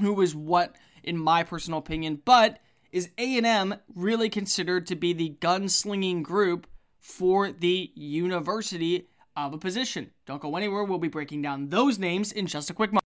who 0.00 0.20
is 0.20 0.34
what 0.34 0.74
in 1.04 1.16
my 1.16 1.44
personal 1.44 1.78
opinion, 1.78 2.20
but 2.24 2.58
is 2.90 3.10
A&M 3.18 3.76
really 3.94 4.28
considered 4.28 4.88
to 4.88 4.96
be 4.96 5.12
the 5.12 5.36
gunslinging 5.40 6.24
group 6.24 6.66
for 6.98 7.52
the 7.52 7.92
university 7.94 9.06
of 9.36 9.54
a 9.54 9.58
position? 9.58 10.10
Don't 10.26 10.42
go 10.42 10.56
anywhere. 10.56 10.82
We'll 10.82 10.98
be 10.98 11.06
breaking 11.06 11.42
down 11.42 11.68
those 11.68 11.96
names 11.96 12.32
in 12.32 12.48
just 12.48 12.70
a 12.70 12.74
quick 12.74 12.90
moment. 12.90 13.04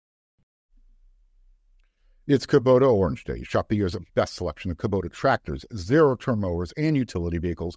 It's 2.26 2.44
Kubota 2.44 2.92
Orange 2.92 3.22
Day. 3.22 3.44
Shop 3.44 3.68
the 3.68 3.76
year's 3.76 3.96
best 4.16 4.34
selection 4.34 4.72
of 4.72 4.78
Kubota 4.78 5.12
tractors, 5.12 5.64
zero 5.76 6.16
turn 6.16 6.40
mowers, 6.40 6.72
and 6.76 6.96
utility 6.96 7.38
vehicles, 7.38 7.76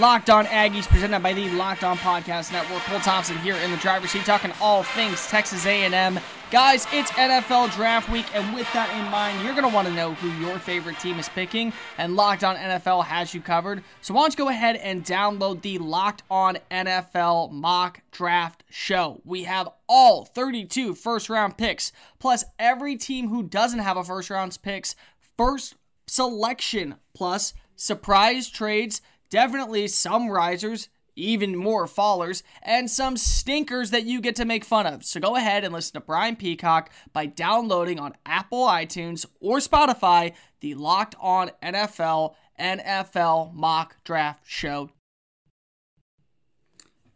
Locked 0.00 0.30
On 0.30 0.44
Aggies, 0.46 0.86
presented 0.86 1.20
by 1.24 1.32
the 1.32 1.50
Locked 1.50 1.82
On 1.82 1.96
Podcast 1.96 2.52
Network. 2.52 2.82
Cole 2.82 3.00
Thompson 3.00 3.36
here 3.38 3.56
in 3.56 3.72
the 3.72 3.76
driver's 3.78 4.12
seat, 4.12 4.24
talking 4.24 4.52
all 4.60 4.84
things 4.84 5.26
Texas 5.26 5.66
A&M. 5.66 6.20
Guys, 6.52 6.86
it's 6.92 7.10
NFL 7.12 7.74
Draft 7.74 8.08
Week, 8.08 8.24
and 8.32 8.54
with 8.54 8.72
that 8.74 8.88
in 8.96 9.10
mind, 9.10 9.42
you're 9.42 9.54
going 9.54 9.68
to 9.68 9.74
want 9.74 9.88
to 9.88 9.94
know 9.94 10.14
who 10.14 10.30
your 10.40 10.56
favorite 10.60 11.00
team 11.00 11.18
is 11.18 11.28
picking, 11.28 11.72
and 11.98 12.14
Locked 12.14 12.44
On 12.44 12.54
NFL 12.54 13.06
has 13.06 13.34
you 13.34 13.40
covered. 13.40 13.82
So 14.00 14.14
why 14.14 14.22
don't 14.22 14.34
you 14.34 14.44
go 14.44 14.48
ahead 14.50 14.76
and 14.76 15.04
download 15.04 15.62
the 15.62 15.78
Locked 15.78 16.22
On 16.30 16.56
NFL 16.70 17.50
Mock 17.50 18.00
Draft 18.12 18.62
Show. 18.70 19.20
We 19.24 19.42
have 19.44 19.68
all 19.88 20.26
32 20.26 20.94
first-round 20.94 21.58
picks, 21.58 21.90
plus 22.20 22.44
every 22.60 22.96
team 22.96 23.28
who 23.28 23.42
doesn't 23.42 23.80
have 23.80 23.96
a 23.96 24.04
first-round 24.04 24.56
picks, 24.62 24.94
first 25.36 25.74
selection, 26.06 26.94
plus 27.14 27.52
surprise 27.74 28.48
trades 28.48 29.00
definitely 29.30 29.88
some 29.88 30.30
risers, 30.30 30.88
even 31.16 31.56
more 31.56 31.86
fallers, 31.86 32.42
and 32.62 32.90
some 32.90 33.16
stinkers 33.16 33.90
that 33.90 34.04
you 34.04 34.20
get 34.20 34.36
to 34.36 34.44
make 34.44 34.64
fun 34.64 34.86
of. 34.86 35.04
So 35.04 35.20
go 35.20 35.36
ahead 35.36 35.64
and 35.64 35.72
listen 35.72 35.94
to 35.94 36.00
Brian 36.00 36.36
Peacock 36.36 36.90
by 37.12 37.26
downloading 37.26 37.98
on 37.98 38.14
Apple 38.24 38.66
iTunes 38.66 39.26
or 39.40 39.58
Spotify 39.58 40.34
the 40.60 40.74
Locked 40.74 41.14
On 41.20 41.50
NFL 41.62 42.34
NFL 42.58 43.54
Mock 43.54 43.96
Draft 44.04 44.42
Show. 44.46 44.90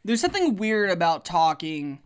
There's 0.05 0.21
something 0.21 0.57
weird 0.57 0.91
about 0.91 1.25
talking 1.25 2.01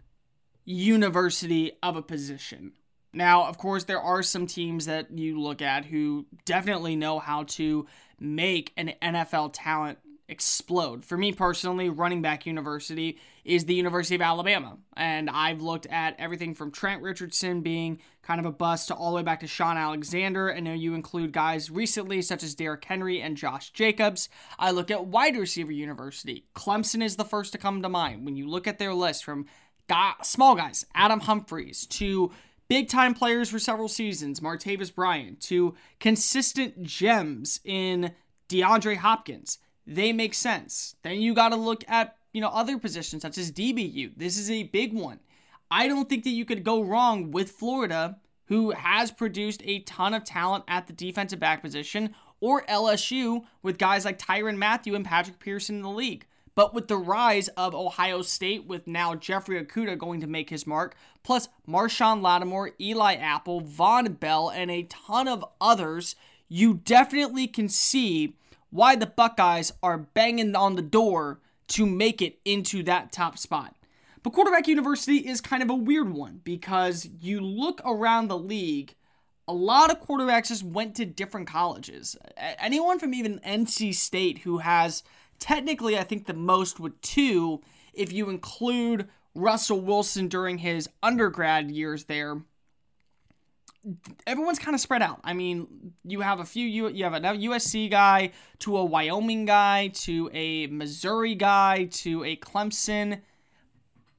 university 0.64 1.72
of 1.82 1.96
a 1.96 2.02
position. 2.02 2.72
Now, 3.12 3.46
of 3.46 3.56
course, 3.56 3.84
there 3.84 4.00
are 4.00 4.22
some 4.22 4.46
teams 4.46 4.86
that 4.86 5.10
you 5.10 5.40
look 5.40 5.62
at 5.62 5.86
who 5.86 6.26
definitely 6.44 6.96
know 6.96 7.18
how 7.18 7.44
to 7.44 7.86
make 8.18 8.72
an 8.76 8.92
NFL 9.02 9.50
talent 9.52 9.98
explode. 10.28 11.04
For 11.04 11.16
me 11.16 11.32
personally, 11.32 11.88
running 11.88 12.20
back 12.20 12.46
university 12.46 13.18
is 13.44 13.64
the 13.64 13.74
University 13.74 14.16
of 14.16 14.22
Alabama. 14.22 14.76
And 14.96 15.30
I've 15.30 15.62
looked 15.62 15.86
at 15.86 16.16
everything 16.18 16.54
from 16.54 16.72
Trent 16.72 17.02
Richardson 17.02 17.60
being 17.60 18.00
kind 18.22 18.40
of 18.40 18.46
a 18.46 18.52
bust 18.52 18.88
to 18.88 18.94
all 18.94 19.10
the 19.10 19.16
way 19.16 19.22
back 19.22 19.40
to 19.40 19.46
Shaun 19.46 19.76
Alexander. 19.76 20.52
I 20.52 20.60
know 20.60 20.72
you 20.72 20.94
include 20.94 21.32
guys 21.32 21.70
recently 21.70 22.22
such 22.22 22.42
as 22.42 22.54
Derrick 22.54 22.84
Henry 22.84 23.20
and 23.20 23.36
Josh 23.36 23.70
Jacobs. 23.70 24.28
I 24.58 24.72
look 24.72 24.90
at 24.90 25.06
wide 25.06 25.36
receiver 25.36 25.72
university. 25.72 26.44
Clemson 26.56 27.04
is 27.04 27.16
the 27.16 27.24
first 27.24 27.52
to 27.52 27.58
come 27.58 27.82
to 27.82 27.88
mind. 27.88 28.24
When 28.24 28.36
you 28.36 28.48
look 28.48 28.66
at 28.66 28.78
their 28.78 28.94
list 28.94 29.24
from 29.24 29.46
small 30.22 30.56
guys, 30.56 30.84
Adam 30.94 31.20
Humphries 31.20 31.86
to 31.86 32.32
big 32.68 32.88
time 32.88 33.14
players 33.14 33.50
for 33.50 33.58
several 33.58 33.88
seasons, 33.88 34.40
Martavis 34.40 34.94
Bryant, 34.94 35.40
to 35.42 35.74
consistent 36.00 36.82
gems 36.82 37.60
in 37.64 38.12
DeAndre 38.48 38.96
Hopkins 38.96 39.58
they 39.86 40.12
make 40.12 40.34
sense. 40.34 40.96
Then 41.02 41.20
you 41.20 41.34
got 41.34 41.50
to 41.50 41.56
look 41.56 41.84
at, 41.88 42.16
you 42.32 42.40
know, 42.40 42.48
other 42.48 42.78
positions 42.78 43.22
such 43.22 43.38
as 43.38 43.52
DBU. 43.52 44.12
This 44.16 44.36
is 44.36 44.50
a 44.50 44.64
big 44.64 44.92
one. 44.92 45.20
I 45.70 45.88
don't 45.88 46.08
think 46.08 46.24
that 46.24 46.30
you 46.30 46.44
could 46.44 46.64
go 46.64 46.82
wrong 46.82 47.30
with 47.30 47.52
Florida 47.52 48.18
who 48.46 48.70
has 48.70 49.10
produced 49.10 49.60
a 49.64 49.80
ton 49.80 50.14
of 50.14 50.22
talent 50.22 50.64
at 50.68 50.86
the 50.86 50.92
defensive 50.92 51.40
back 51.40 51.60
position, 51.60 52.14
or 52.38 52.62
LSU 52.66 53.42
with 53.62 53.76
guys 53.76 54.04
like 54.04 54.20
Tyrann 54.20 54.56
Mathieu 54.56 54.94
and 54.94 55.04
Patrick 55.04 55.40
Peterson 55.40 55.76
in 55.76 55.82
the 55.82 55.88
league. 55.88 56.26
But 56.56 56.74
with 56.74 56.88
the 56.88 56.96
rise 56.96 57.48
of 57.48 57.74
Ohio 57.74 58.22
State, 58.22 58.66
with 58.66 58.88
now 58.88 59.14
Jeffrey 59.14 59.62
Okudah 59.62 59.98
going 59.98 60.20
to 60.22 60.26
make 60.26 60.50
his 60.50 60.66
mark, 60.66 60.96
plus 61.22 61.48
Marshon 61.68 62.22
Lattimore, 62.22 62.72
Eli 62.80 63.14
Apple, 63.14 63.60
Vonn 63.60 64.18
Bell, 64.18 64.48
and 64.48 64.70
a 64.70 64.84
ton 64.84 65.28
of 65.28 65.44
others, 65.60 66.16
you 66.48 66.80
definitely 66.82 67.46
can 67.46 67.68
see 67.68 68.36
why 68.70 68.96
the 68.96 69.06
Buckeyes 69.06 69.70
are 69.82 69.98
banging 69.98 70.56
on 70.56 70.76
the 70.76 70.82
door 70.82 71.40
to 71.68 71.84
make 71.84 72.22
it 72.22 72.38
into 72.44 72.82
that 72.84 73.12
top 73.12 73.36
spot. 73.36 73.76
But 74.22 74.32
quarterback 74.32 74.66
university 74.66 75.18
is 75.18 75.40
kind 75.42 75.62
of 75.62 75.68
a 75.70 75.74
weird 75.74 76.12
one 76.12 76.40
because 76.42 77.06
you 77.20 77.40
look 77.40 77.82
around 77.84 78.28
the 78.28 78.38
league, 78.38 78.94
a 79.46 79.52
lot 79.52 79.90
of 79.90 80.00
quarterbacks 80.00 80.48
just 80.48 80.64
went 80.64 80.96
to 80.96 81.04
different 81.04 81.48
colleges. 81.48 82.16
Anyone 82.36 82.98
from 82.98 83.14
even 83.14 83.40
NC 83.40 83.94
State 83.94 84.38
who 84.38 84.58
has 84.58 85.04
technically, 85.38 85.98
I 85.98 86.04
think, 86.04 86.26
the 86.26 86.34
most 86.34 86.80
with 86.80 87.00
two, 87.00 87.62
if 87.92 88.12
you 88.12 88.28
include 88.28 89.08
Russell 89.36 89.80
Wilson 89.80 90.28
during 90.28 90.58
his 90.58 90.88
undergrad 91.02 91.70
years 91.70 92.04
there. 92.04 92.40
Everyone's 94.26 94.58
kind 94.58 94.74
of 94.74 94.80
spread 94.80 95.02
out. 95.02 95.20
I 95.22 95.32
mean, 95.32 95.92
you 96.04 96.20
have 96.20 96.40
a 96.40 96.44
few. 96.44 96.66
You 96.66 96.88
you 96.88 97.04
have 97.04 97.14
a 97.14 97.20
USC 97.20 97.88
guy 97.88 98.32
to 98.60 98.78
a 98.78 98.84
Wyoming 98.84 99.44
guy 99.44 99.88
to 99.88 100.28
a 100.32 100.66
Missouri 100.66 101.36
guy 101.36 101.84
to 101.84 102.24
a 102.24 102.36
Clemson, 102.36 103.20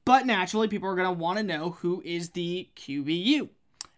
but 0.06 0.24
naturally, 0.24 0.68
people 0.68 0.88
are 0.88 0.94
going 0.94 1.06
to 1.06 1.12
want 1.12 1.36
to 1.36 1.44
know 1.44 1.70
who 1.70 2.00
is 2.02 2.30
the 2.30 2.68
QBU. 2.76 3.50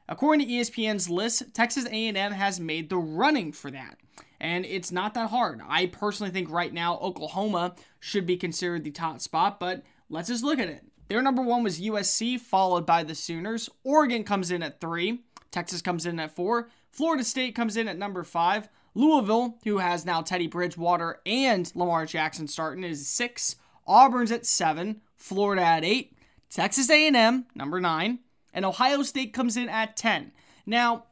According 0.09 0.49
to 0.49 0.53
ESPN's 0.53 1.09
list, 1.09 1.55
Texas 1.55 1.87
A&M 1.87 2.33
has 2.33 2.59
made 2.59 2.91
the 2.91 2.99
running 2.99 3.53
for 3.53 3.71
that 3.71 3.97
and 4.41 4.65
it's 4.65 4.91
not 4.91 5.15
that 5.15 5.31
hard. 5.31 5.61
I 5.69 5.87
personally 5.87 6.33
think 6.33 6.51
right 6.51 6.73
now 6.73 6.99
Oklahoma 6.99 7.75
should 7.99 8.27
be 8.27 8.37
considered 8.37 8.85
the 8.85 8.91
top 8.91 9.21
spot, 9.21 9.61
but 9.61 9.83
let's 10.09 10.29
just 10.29 10.45
look 10.45 10.59
at 10.59 10.69
it. 10.69 10.85
Their 11.09 11.23
number 11.23 11.43
one 11.43 11.63
was 11.63 11.81
USC, 11.81 12.39
followed 12.41 12.87
by 12.87 13.03
the 13.03 13.15
Sooners. 13.15 13.69
Oregon 13.85 14.25
comes 14.25 14.51
in 14.51 14.63
at 14.63 14.81
three. 14.81 15.25
Texas 15.51 15.83
comes 15.83 16.07
in 16.07 16.21
at 16.21 16.35
four. 16.35 16.71
Florida 16.93 17.25
State 17.25 17.55
comes 17.55 17.77
in 17.77 17.89
at 17.89 17.99
number 17.99 18.23
five. 18.23 18.69
Louisville, 18.95 19.59
who 19.65 19.79
has 19.79 20.05
now 20.05 20.23
Teddy 20.23 20.47
Bridgewater 20.47 21.21
and 21.27 21.71
Lamar 21.75 22.07
Jackson 22.07 22.49
starting, 22.49 22.85
is 22.85 23.09
six. 23.09 23.57
Auburn's 23.87 24.33
at 24.33 24.47
seven. 24.47 25.01
Florida 25.17 25.63
at 25.63 25.85
eight. 25.85 26.17
Texas 26.49 26.91
A&M, 26.91 27.47
number 27.55 27.81
nine. 27.81 28.21
And 28.53 28.65
Ohio 28.65 29.03
State 29.03 29.33
comes 29.33 29.57
in 29.57 29.69
at 29.69 29.97
10. 29.97 30.33
Now, 30.67 31.05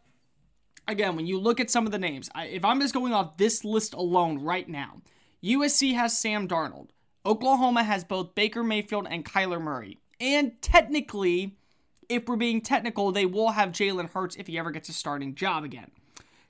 again, 0.89 1.15
when 1.15 1.27
you 1.27 1.39
look 1.39 1.61
at 1.61 1.71
some 1.71 1.87
of 1.87 1.93
the 1.93 1.99
names, 1.99 2.29
I, 2.35 2.47
if 2.47 2.65
I'm 2.65 2.81
just 2.81 2.95
going 2.95 3.13
off 3.13 3.37
this 3.37 3.65
list 3.65 3.95
alone 3.95 4.43
right 4.43 4.69
now, 4.69 5.03
USC 5.45 5.95
has 5.95 6.19
Sam 6.19 6.49
Darnold. 6.49 6.89
Oklahoma 7.25 7.85
has 7.85 8.03
both 8.03 8.35
Baker 8.35 8.65
Mayfield 8.65 9.07
and 9.09 9.25
Kyler 9.25 9.61
Murray. 9.61 9.99
And 10.19 10.61
technically, 10.63 11.59
if 12.09 12.27
we're 12.27 12.37
being 12.37 12.61
technical, 12.61 13.13
they 13.13 13.27
will 13.27 13.51
have 13.51 13.71
Jalen 13.71 14.11
Hurts 14.11 14.37
if 14.37 14.47
he 14.47 14.59
ever 14.59 14.71
gets 14.71 14.89
a 14.89 14.93
starting 14.93 15.35
job 15.35 15.63
again. 15.63 15.91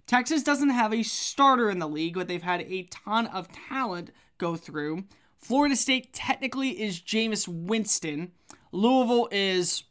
Texas 0.06 0.42
doesn't 0.42 0.70
have 0.70 0.94
a 0.94 1.02
starter 1.02 1.68
in 1.68 1.80
the 1.80 1.88
league, 1.88 2.14
but 2.14 2.28
they've 2.28 2.42
had 2.42 2.62
a 2.62 2.84
ton 2.84 3.26
of 3.26 3.48
talent 3.68 4.10
go 4.38 4.56
through. 4.56 5.04
Florida 5.36 5.76
State 5.76 6.12
technically 6.12 6.80
is 6.80 7.00
Jameis 7.00 7.46
Winston. 7.46 8.32
Louisville 8.72 9.28
is 9.30 9.84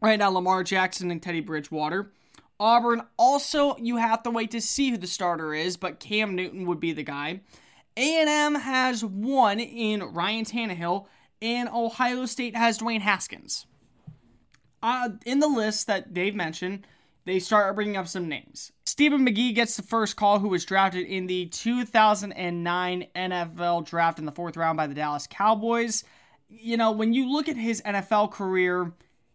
right 0.00 0.18
now 0.18 0.30
Lamar 0.30 0.62
Jackson 0.62 1.10
and 1.10 1.20
Teddy 1.20 1.40
Bridgewater. 1.40 2.12
Auburn 2.60 3.02
also 3.16 3.76
you 3.78 3.96
have 3.96 4.22
to 4.22 4.30
wait 4.30 4.50
to 4.50 4.60
see 4.60 4.90
who 4.90 4.98
the 4.98 5.06
starter 5.06 5.54
is, 5.54 5.78
but 5.78 5.98
Cam 5.98 6.36
Newton 6.36 6.66
would 6.66 6.78
be 6.78 6.92
the 6.92 7.02
guy. 7.02 7.40
A&M 7.96 8.54
has 8.54 9.04
one 9.04 9.58
in 9.58 10.02
Ryan 10.02 10.44
Tannehill, 10.44 11.06
and 11.42 11.68
Ohio 11.70 12.26
State 12.26 12.54
has 12.54 12.78
Dwayne 12.78 13.00
Haskins. 13.00 13.66
Uh, 14.82 15.10
in 15.26 15.40
the 15.40 15.48
list 15.48 15.86
that 15.86 16.14
Dave 16.14 16.34
mentioned, 16.34 16.86
they 17.24 17.38
start 17.38 17.74
bringing 17.74 17.96
up 17.96 18.08
some 18.08 18.28
names. 18.28 18.72
Stephen 18.84 19.26
McGee 19.26 19.54
gets 19.54 19.76
the 19.76 19.82
first 19.82 20.16
call, 20.16 20.38
who 20.38 20.48
was 20.48 20.64
drafted 20.64 21.06
in 21.06 21.26
the 21.26 21.46
2009 21.46 23.06
NFL 23.14 23.86
draft 23.86 24.18
in 24.18 24.24
the 24.26 24.32
fourth 24.32 24.56
round 24.56 24.76
by 24.76 24.86
the 24.86 24.94
Dallas 24.94 25.26
Cowboys. 25.26 26.04
You 26.48 26.76
know, 26.76 26.92
when 26.92 27.12
you 27.12 27.30
look 27.30 27.48
at 27.48 27.56
his 27.56 27.82
NFL 27.82 28.32
career, 28.32 28.92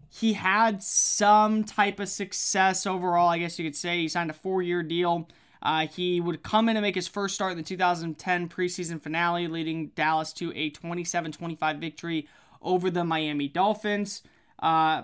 he 0.09 0.33
had 0.33 0.81
some 0.83 1.63
type 1.63 1.99
of 1.99 2.09
success 2.09 2.85
overall, 2.85 3.29
I 3.29 3.39
guess 3.39 3.59
you 3.59 3.65
could 3.65 3.75
say. 3.75 3.99
He 3.99 4.07
signed 4.07 4.29
a 4.29 4.33
four 4.33 4.61
year 4.61 4.83
deal. 4.83 5.27
Uh, 5.61 5.87
he 5.87 6.21
would 6.21 6.43
come 6.43 6.69
in 6.69 6.75
and 6.75 6.83
make 6.83 6.95
his 6.95 7.07
first 7.07 7.33
start 7.33 7.51
in 7.51 7.57
the 7.57 7.63
2010 7.63 8.49
preseason 8.49 9.01
finale, 9.01 9.47
leading 9.47 9.87
Dallas 9.89 10.31
to 10.33 10.53
a 10.55 10.69
27 10.69 11.31
25 11.31 11.77
victory 11.77 12.27
over 12.61 12.89
the 12.89 13.03
Miami 13.03 13.47
Dolphins. 13.47 14.21
Uh, 14.59 15.03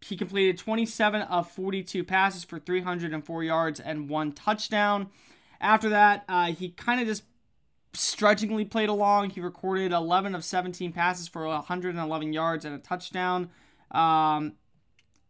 he 0.00 0.16
completed 0.16 0.56
27 0.58 1.22
of 1.22 1.50
42 1.50 2.04
passes 2.04 2.44
for 2.44 2.58
304 2.58 3.44
yards 3.44 3.80
and 3.80 4.08
one 4.08 4.32
touchdown. 4.32 5.08
After 5.60 5.90
that, 5.90 6.24
uh, 6.28 6.52
he 6.52 6.70
kind 6.70 7.00
of 7.00 7.06
just 7.06 7.24
strudgingly 7.92 8.64
played 8.64 8.88
along. 8.88 9.30
He 9.30 9.40
recorded 9.40 9.92
11 9.92 10.34
of 10.34 10.44
17 10.44 10.92
passes 10.92 11.28
for 11.28 11.46
111 11.46 12.32
yards 12.32 12.64
and 12.64 12.74
a 12.74 12.78
touchdown 12.78 13.50
um, 13.90 14.54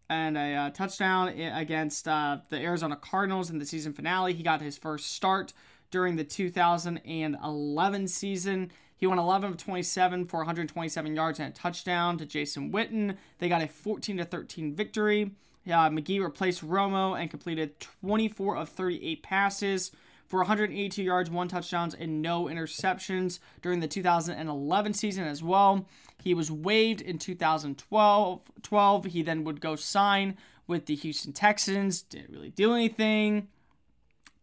and 0.08 0.36
a 0.36 0.54
uh, 0.54 0.70
touchdown 0.70 1.28
against 1.28 2.08
uh, 2.08 2.38
the 2.48 2.58
Arizona 2.58 2.96
Cardinals 2.96 3.50
in 3.50 3.58
the 3.58 3.66
season 3.66 3.92
finale. 3.92 4.34
He 4.34 4.42
got 4.42 4.60
his 4.60 4.76
first 4.76 5.12
start 5.12 5.52
during 5.90 6.16
the 6.16 6.24
2011 6.24 8.08
season. 8.08 8.72
He 8.96 9.06
went 9.06 9.20
11 9.20 9.50
of 9.50 9.56
27 9.56 10.26
for 10.26 10.40
127 10.40 11.16
yards 11.16 11.38
and 11.38 11.48
a 11.48 11.56
touchdown 11.56 12.18
to 12.18 12.26
Jason 12.26 12.70
Witten. 12.70 13.16
They 13.38 13.48
got 13.48 13.62
a 13.62 13.68
14 13.68 14.18
to 14.18 14.24
13 14.24 14.74
victory. 14.74 15.30
Uh, 15.66 15.88
McGee 15.88 16.22
replaced 16.22 16.66
Romo 16.66 17.18
and 17.18 17.30
completed 17.30 17.78
24 17.80 18.56
of 18.56 18.68
38 18.68 19.22
passes 19.22 19.92
for 20.26 20.40
182 20.40 21.02
yards, 21.02 21.30
one 21.30 21.48
touchdowns, 21.48 21.94
and 21.94 22.22
no 22.22 22.44
interceptions 22.44 23.40
during 23.62 23.80
the 23.80 23.88
2011 23.88 24.94
season 24.94 25.24
as 25.24 25.42
well. 25.42 25.86
He 26.22 26.34
was 26.34 26.50
waived 26.50 27.00
in 27.00 27.18
2012. 27.18 28.40
12. 28.62 29.04
He 29.06 29.22
then 29.22 29.44
would 29.44 29.60
go 29.60 29.76
sign 29.76 30.36
with 30.66 30.86
the 30.86 30.94
Houston 30.94 31.32
Texans. 31.32 32.02
Didn't 32.02 32.32
really 32.32 32.50
do 32.50 32.74
anything. 32.74 33.48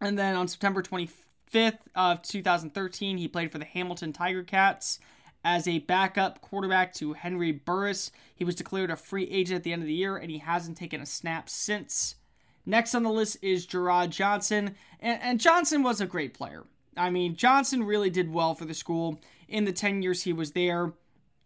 And 0.02 0.18
then 0.18 0.36
on 0.36 0.48
September 0.48 0.82
25th 0.82 1.80
of 1.96 2.22
2013, 2.22 3.18
he 3.18 3.28
played 3.28 3.52
for 3.52 3.58
the 3.58 3.66
Hamilton 3.66 4.14
Tiger 4.14 4.44
Cats 4.44 5.00
as 5.44 5.68
a 5.68 5.80
backup 5.80 6.42
quarterback 6.42 6.94
to 6.96 7.14
Henry 7.14 7.52
Burris. 7.52 8.12
He 8.36 8.44
was 8.44 8.56
declared 8.56 8.92
a 8.92 8.96
free 8.96 9.26
agent 9.26 9.58
at 9.58 9.64
the 9.64 9.74
end 9.74 9.82
of 9.82 9.88
the 9.88 9.94
year, 9.94 10.18
and 10.18 10.30
he 10.30 10.40
hasn't 10.40 10.78
taken 10.78 11.02
a 11.02 11.06
snap 11.06 11.50
since. 11.50 12.16
Next 12.66 12.94
on 12.94 13.04
the 13.04 13.10
list 13.10 13.38
is 13.42 13.66
Jerrod 13.66 14.10
Johnson, 14.10 14.76
and, 15.00 15.22
and 15.22 15.40
Johnson 15.40 15.84
was 15.84 16.02
a 16.02 16.06
great 16.06 16.34
player. 16.34 16.66
I 16.98 17.10
mean, 17.10 17.36
Johnson 17.36 17.84
really 17.84 18.10
did 18.10 18.34
well 18.34 18.56
for 18.56 18.66
the 18.66 18.74
school 18.74 19.22
in 19.48 19.64
the 19.64 19.72
10 19.72 20.02
years 20.02 20.24
he 20.24 20.34
was 20.34 20.52
there. 20.52 20.94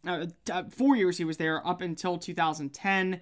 Uh, 0.06 0.26
uh 0.52 0.64
four 0.70 0.96
years 0.96 1.18
he 1.18 1.26
was 1.26 1.38
there 1.38 1.66
up 1.66 1.82
until 1.82 2.18
2010. 2.18 3.22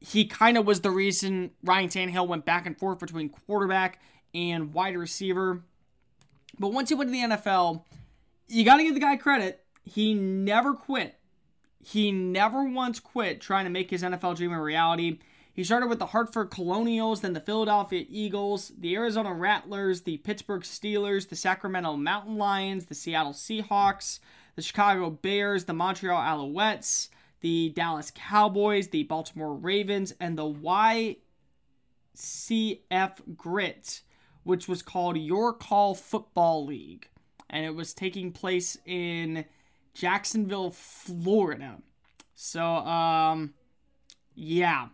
He 0.00 0.26
kind 0.26 0.56
of 0.56 0.66
was 0.66 0.80
the 0.80 0.90
reason 0.90 1.50
Ryan 1.62 1.88
Tannehill 1.88 2.28
went 2.28 2.44
back 2.44 2.66
and 2.66 2.78
forth 2.78 2.98
between 2.98 3.28
quarterback 3.28 4.00
and 4.34 4.72
wide 4.72 4.96
receiver. 4.96 5.62
But 6.58 6.72
once 6.72 6.88
he 6.88 6.94
went 6.94 7.08
to 7.08 7.12
the 7.12 7.36
NFL, 7.36 7.84
you 8.48 8.64
got 8.64 8.76
to 8.76 8.84
give 8.84 8.94
the 8.94 9.00
guy 9.00 9.16
credit. 9.16 9.64
He 9.84 10.14
never 10.14 10.74
quit. 10.74 11.18
He 11.80 12.12
never 12.12 12.64
once 12.64 13.00
quit 13.00 13.40
trying 13.40 13.64
to 13.64 13.70
make 13.70 13.90
his 13.90 14.02
NFL 14.02 14.36
dream 14.36 14.52
a 14.52 14.60
reality. 14.60 15.18
He 15.52 15.64
started 15.64 15.88
with 15.88 15.98
the 15.98 16.06
Hartford 16.06 16.50
Colonials, 16.50 17.20
then 17.20 17.32
the 17.32 17.40
Philadelphia 17.40 18.04
Eagles, 18.08 18.70
the 18.78 18.94
Arizona 18.94 19.32
Rattlers, 19.32 20.02
the 20.02 20.18
Pittsburgh 20.18 20.62
Steelers, 20.62 21.28
the 21.28 21.34
Sacramento 21.34 21.96
Mountain 21.96 22.36
Lions, 22.36 22.86
the 22.86 22.94
Seattle 22.94 23.32
Seahawks, 23.32 24.20
the 24.58 24.62
Chicago 24.62 25.08
Bears, 25.08 25.66
the 25.66 25.72
Montreal 25.72 26.20
Alouettes, 26.20 27.10
the 27.42 27.68
Dallas 27.76 28.10
Cowboys, 28.12 28.88
the 28.88 29.04
Baltimore 29.04 29.54
Ravens, 29.54 30.12
and 30.18 30.36
the 30.36 30.42
YCF 30.42 31.20
Grit, 33.36 34.00
which 34.42 34.66
was 34.66 34.82
called 34.82 35.16
Your 35.16 35.52
Call 35.52 35.94
Football 35.94 36.66
League. 36.66 37.06
And 37.48 37.64
it 37.64 37.76
was 37.76 37.94
taking 37.94 38.32
place 38.32 38.76
in 38.84 39.44
Jacksonville, 39.94 40.72
Florida. 40.72 41.76
So, 42.34 42.64
um, 42.64 43.54
yeah 44.34 44.88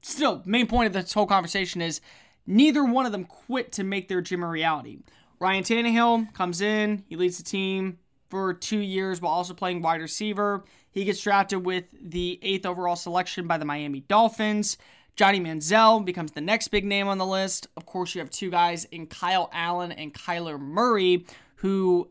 still, 0.00 0.42
main 0.46 0.66
point 0.66 0.86
of 0.86 0.92
this 0.92 1.12
whole 1.12 1.26
conversation 1.26 1.82
is 1.82 2.00
neither 2.46 2.84
one 2.84 3.06
of 3.06 3.12
them 3.12 3.24
quit 3.24 3.72
to 3.72 3.84
make 3.84 4.08
their 4.08 4.20
dream 4.20 4.42
a 4.42 4.48
reality. 4.48 5.00
Ryan 5.38 5.64
Tannehill 5.64 6.32
comes 6.32 6.60
in, 6.60 7.04
he 7.08 7.16
leads 7.16 7.38
the 7.38 7.44
team 7.44 7.98
for 8.30 8.54
two 8.54 8.78
years 8.78 9.20
while 9.20 9.32
also 9.32 9.54
playing 9.54 9.82
wide 9.82 10.00
receiver. 10.00 10.64
He 10.90 11.04
gets 11.04 11.20
drafted 11.20 11.64
with 11.64 11.84
the 11.92 12.38
eighth 12.42 12.66
overall 12.66 12.96
selection 12.96 13.46
by 13.46 13.58
the 13.58 13.64
Miami 13.64 14.00
Dolphins. 14.00 14.78
Johnny 15.14 15.40
Manziel 15.40 16.04
becomes 16.04 16.32
the 16.32 16.40
next 16.40 16.68
big 16.68 16.84
name 16.84 17.08
on 17.08 17.18
the 17.18 17.26
list. 17.26 17.68
Of 17.76 17.86
course, 17.86 18.14
you 18.14 18.20
have 18.20 18.30
two 18.30 18.50
guys 18.50 18.84
in 18.86 19.06
Kyle 19.06 19.48
Allen 19.52 19.92
and 19.92 20.12
Kyler 20.12 20.60
Murray 20.60 21.26
who 21.56 22.10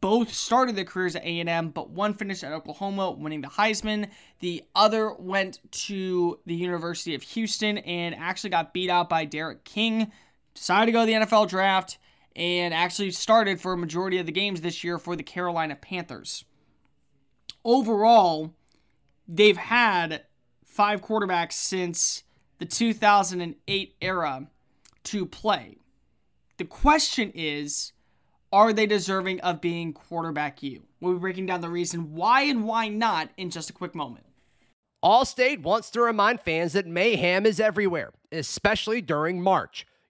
both 0.00 0.32
started 0.32 0.76
their 0.76 0.84
careers 0.84 1.16
at 1.16 1.24
A&M, 1.24 1.70
but 1.70 1.88
one 1.88 2.12
finished 2.12 2.44
at 2.44 2.52
Oklahoma, 2.52 3.10
winning 3.10 3.40
the 3.40 3.48
Heisman. 3.48 4.08
The 4.40 4.62
other 4.74 5.14
went 5.14 5.60
to 5.86 6.38
the 6.44 6.54
University 6.54 7.14
of 7.14 7.22
Houston 7.22 7.78
and 7.78 8.14
actually 8.14 8.50
got 8.50 8.74
beat 8.74 8.90
out 8.90 9.08
by 9.08 9.24
D'Eriq 9.24 9.64
King. 9.64 10.12
Decided 10.54 10.86
to 10.86 10.92
go 10.92 11.00
to 11.00 11.06
the 11.06 11.12
NFL 11.14 11.48
draft 11.48 11.98
and 12.36 12.74
actually 12.74 13.10
started 13.10 13.60
for 13.60 13.72
a 13.72 13.78
majority 13.78 14.18
of 14.18 14.26
the 14.26 14.32
games 14.32 14.60
this 14.60 14.82
year 14.82 14.98
for 14.98 15.16
the 15.16 15.22
Carolina 15.22 15.76
Panthers. 15.76 16.44
Overall, 17.64 18.54
they've 19.28 19.56
had 19.56 20.24
five 20.64 21.00
quarterbacks 21.00 21.52
since 21.52 22.24
the 22.58 22.66
2008 22.66 23.96
era 24.00 24.48
to 25.04 25.26
play. 25.26 25.78
The 26.56 26.64
question 26.64 27.32
is, 27.34 27.92
are 28.52 28.72
they 28.72 28.86
deserving 28.86 29.40
of 29.40 29.60
being 29.60 29.92
quarterback 29.92 30.62
U? 30.62 30.82
We'll 31.00 31.14
be 31.14 31.18
breaking 31.18 31.46
down 31.46 31.60
the 31.60 31.68
reason 31.68 32.14
why 32.14 32.42
and 32.42 32.64
why 32.64 32.88
not 32.88 33.30
in 33.36 33.50
just 33.50 33.70
a 33.70 33.72
quick 33.72 33.94
moment. 33.94 34.26
Allstate 35.04 35.62
wants 35.62 35.90
to 35.90 36.00
remind 36.00 36.40
fans 36.40 36.72
that 36.72 36.86
mayhem 36.86 37.44
is 37.44 37.60
everywhere, 37.60 38.12
especially 38.32 39.02
during 39.02 39.42
March. 39.42 39.86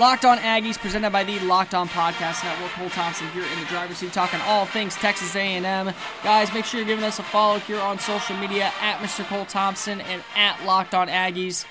Locked 0.00 0.24
On 0.24 0.38
Aggies, 0.38 0.78
presented 0.78 1.10
by 1.10 1.24
the 1.24 1.38
Locked 1.40 1.74
On 1.74 1.86
Podcast 1.86 2.42
Network. 2.42 2.70
Cole 2.70 2.88
Thompson 2.88 3.28
here 3.32 3.44
in 3.44 3.60
the 3.60 3.66
driver's 3.66 3.98
seat, 3.98 4.14
talking 4.14 4.40
all 4.46 4.64
things 4.64 4.94
Texas 4.94 5.36
A&M. 5.36 5.92
Guys, 6.24 6.54
make 6.54 6.64
sure 6.64 6.80
you're 6.80 6.86
giving 6.86 7.04
us 7.04 7.18
a 7.18 7.22
follow 7.22 7.58
here 7.58 7.78
on 7.78 7.98
social 7.98 8.34
media 8.38 8.72
at 8.80 8.96
Mr. 9.00 9.26
Cole 9.26 9.44
Thompson 9.44 10.00
and 10.00 10.22
at 10.34 10.64
Locked 10.64 10.94
On 10.94 11.06
Aggies. 11.06 11.66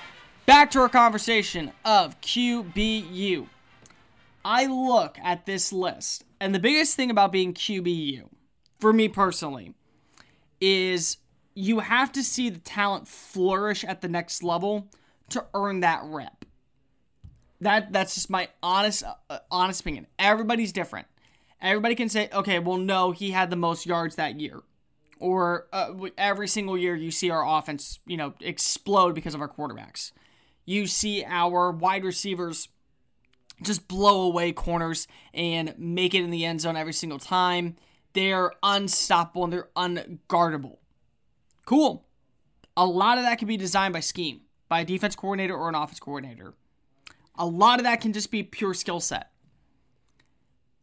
Back 0.46 0.70
to 0.70 0.78
our 0.78 0.88
conversation 0.88 1.72
of 1.84 2.20
QBU. 2.20 3.48
I 4.44 4.66
look 4.66 5.18
at 5.20 5.44
this 5.44 5.72
list, 5.72 6.22
and 6.38 6.54
the 6.54 6.60
biggest 6.60 6.94
thing 6.94 7.10
about 7.10 7.32
being 7.32 7.52
QBU, 7.52 8.28
for 8.78 8.92
me 8.92 9.08
personally, 9.08 9.74
is 10.60 11.16
you 11.56 11.80
have 11.80 12.12
to 12.12 12.22
see 12.22 12.48
the 12.48 12.60
talent 12.60 13.08
flourish 13.08 13.82
at 13.82 14.02
the 14.02 14.08
next 14.08 14.44
level 14.44 14.86
to 15.30 15.44
earn 15.52 15.80
that 15.80 16.02
rep. 16.04 16.39
That 17.60 17.92
that's 17.92 18.14
just 18.14 18.30
my 18.30 18.48
honest 18.62 19.02
uh, 19.28 19.38
honest 19.50 19.80
opinion. 19.80 20.06
Everybody's 20.18 20.72
different. 20.72 21.06
Everybody 21.60 21.94
can 21.94 22.08
say, 22.08 22.30
okay, 22.32 22.58
well, 22.58 22.78
no, 22.78 23.10
he 23.10 23.32
had 23.32 23.50
the 23.50 23.56
most 23.56 23.84
yards 23.84 24.16
that 24.16 24.40
year, 24.40 24.62
or 25.18 25.66
uh, 25.72 25.92
every 26.16 26.48
single 26.48 26.78
year 26.78 26.94
you 26.96 27.10
see 27.10 27.28
our 27.28 27.46
offense, 27.46 27.98
you 28.06 28.16
know, 28.16 28.32
explode 28.40 29.14
because 29.14 29.34
of 29.34 29.42
our 29.42 29.48
quarterbacks. 29.48 30.12
You 30.64 30.86
see 30.86 31.22
our 31.24 31.70
wide 31.70 32.04
receivers 32.04 32.68
just 33.62 33.88
blow 33.88 34.22
away 34.22 34.52
corners 34.52 35.06
and 35.34 35.74
make 35.76 36.14
it 36.14 36.22
in 36.22 36.30
the 36.30 36.46
end 36.46 36.62
zone 36.62 36.76
every 36.76 36.94
single 36.94 37.18
time. 37.18 37.76
They're 38.14 38.52
unstoppable 38.62 39.44
and 39.44 39.52
they're 39.52 39.68
unguardable. 39.76 40.78
Cool. 41.66 42.06
A 42.76 42.86
lot 42.86 43.18
of 43.18 43.24
that 43.24 43.38
can 43.38 43.48
be 43.48 43.56
designed 43.56 43.92
by 43.92 44.00
scheme, 44.00 44.40
by 44.68 44.80
a 44.80 44.84
defense 44.84 45.14
coordinator 45.14 45.54
or 45.54 45.68
an 45.68 45.74
offense 45.74 46.00
coordinator. 46.00 46.54
A 47.40 47.46
lot 47.46 47.80
of 47.80 47.84
that 47.84 48.00
can 48.00 48.12
just 48.12 48.30
be 48.30 48.44
pure 48.44 48.74
skill 48.74 49.00
set. 49.00 49.30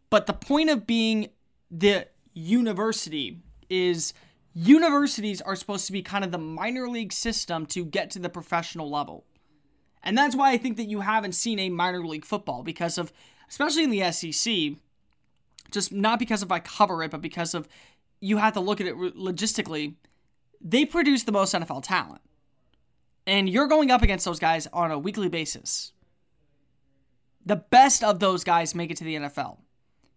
But 0.09 0.25
the 0.25 0.33
point 0.33 0.69
of 0.69 0.87
being 0.87 1.29
the 1.71 2.07
university 2.33 3.39
is 3.69 4.13
universities 4.53 5.39
are 5.39 5.55
supposed 5.55 5.85
to 5.85 5.91
be 5.91 6.01
kind 6.01 6.23
of 6.23 6.31
the 6.31 6.37
minor 6.39 6.89
league 6.89 7.13
system 7.13 7.65
to 7.67 7.85
get 7.85 8.09
to 8.11 8.19
the 8.19 8.29
professional 8.29 8.89
level. 8.89 9.23
And 10.01 10.17
that's 10.17 10.35
why 10.35 10.51
I 10.51 10.57
think 10.57 10.77
that 10.77 10.85
you 10.85 11.01
haven't 11.01 11.33
seen 11.33 11.59
a 11.59 11.69
minor 11.69 12.05
league 12.05 12.25
football 12.25 12.63
because 12.63 12.97
of, 12.97 13.13
especially 13.49 13.83
in 13.83 13.91
the 13.91 14.11
SEC, 14.11 14.77
just 15.71 15.91
not 15.91 16.17
because 16.17 16.41
of 16.41 16.51
I 16.51 16.59
cover 16.59 17.03
it, 17.03 17.11
but 17.11 17.21
because 17.21 17.53
of 17.53 17.67
you 18.19 18.37
have 18.37 18.53
to 18.53 18.59
look 18.59 18.81
at 18.81 18.87
it 18.87 18.95
logistically. 18.95 19.95
They 20.59 20.85
produce 20.85 21.23
the 21.23 21.31
most 21.31 21.53
NFL 21.53 21.83
talent. 21.83 22.21
And 23.27 23.49
you're 23.49 23.67
going 23.67 23.91
up 23.91 24.01
against 24.01 24.25
those 24.25 24.39
guys 24.39 24.67
on 24.71 24.89
a 24.89 24.97
weekly 24.97 25.29
basis. 25.29 25.91
The 27.47 27.55
best 27.55 28.03
of 28.03 28.19
those 28.19 28.43
guys 28.43 28.75
make 28.75 28.91
it 28.91 28.97
to 28.97 29.05
the 29.05 29.15
NFL. 29.15 29.59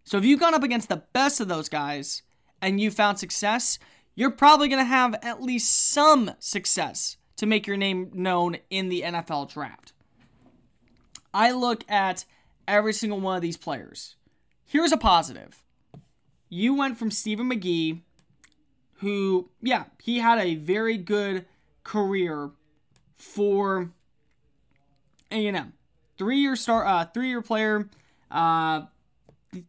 So 0.02 0.18
if 0.18 0.24
you've 0.24 0.40
gone 0.40 0.52
up 0.52 0.64
against 0.64 0.88
the 0.88 1.04
best 1.12 1.40
of 1.40 1.46
those 1.46 1.68
guys 1.68 2.22
and 2.60 2.80
you 2.80 2.90
found 2.90 3.20
success, 3.20 3.78
you're 4.16 4.32
probably 4.32 4.66
going 4.66 4.82
to 4.82 4.84
have 4.84 5.14
at 5.22 5.40
least 5.40 5.70
some 5.92 6.32
success 6.40 7.18
to 7.36 7.46
make 7.46 7.68
your 7.68 7.76
name 7.76 8.10
known 8.12 8.56
in 8.68 8.88
the 8.88 9.02
NFL 9.02 9.52
draft. 9.52 9.92
I 11.32 11.52
look 11.52 11.88
at 11.88 12.24
every 12.66 12.92
single 12.92 13.20
one 13.20 13.36
of 13.36 13.42
these 13.42 13.56
players. 13.56 14.16
Here's 14.64 14.90
a 14.90 14.96
positive. 14.96 15.62
You 16.48 16.74
went 16.74 16.98
from 16.98 17.12
Stephen 17.12 17.48
McGee, 17.48 18.00
who, 18.94 19.50
yeah, 19.62 19.84
he 20.02 20.18
had 20.18 20.40
a 20.40 20.56
very 20.56 20.96
good 20.96 21.46
career 21.84 22.50
for 23.16 23.92
A&M. 25.30 25.74
Three-year 26.20 26.54
star, 26.54 26.84
uh, 26.84 27.06
three-year 27.06 27.40
player. 27.40 27.88
Uh, 28.30 28.82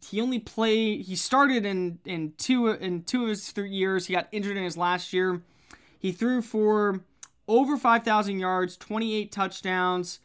he 0.05 0.19
only 0.19 0.37
played. 0.37 1.05
He 1.05 1.15
started 1.15 1.65
in 1.65 1.99
in 2.03 2.33
two 2.37 2.67
in 2.67 3.03
two 3.03 3.23
of 3.23 3.29
his 3.29 3.51
three 3.51 3.69
years. 3.71 4.07
He 4.07 4.13
got 4.13 4.27
injured 4.33 4.57
in 4.57 4.63
his 4.65 4.75
last 4.75 5.13
year. 5.13 5.41
He 5.97 6.11
threw 6.11 6.41
for 6.41 7.05
over 7.47 7.77
5,000 7.77 8.37
yards, 8.37 8.75
28 8.75 9.31
touchdowns, 9.31 10.19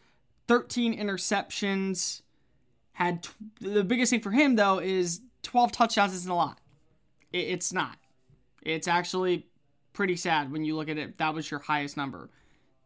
13 0.49 0.99
interceptions. 0.99 2.23
Had 2.95 3.23
t- 3.23 3.31
the 3.61 3.85
biggest 3.85 4.11
thing 4.11 4.21
for 4.21 4.33
him 4.33 4.57
though 4.57 4.81
is 4.81 5.21
12 5.45 5.71
touchdowns 5.71 6.13
isn't 6.13 6.31
a 6.31 6.35
lot. 6.35 6.59
It, 7.33 7.39
it's 7.51 7.73
not. 7.73 7.99
It's 8.63 8.89
actually 8.89 9.47
pretty 9.93 10.17
sad 10.17 10.51
when 10.51 10.65
you 10.65 10.75
look 10.75 10.89
at 10.89 10.99
it. 10.99 11.19
That 11.19 11.35
was 11.35 11.53
your 11.53 11.61
highest 11.61 11.97
number. 11.97 12.31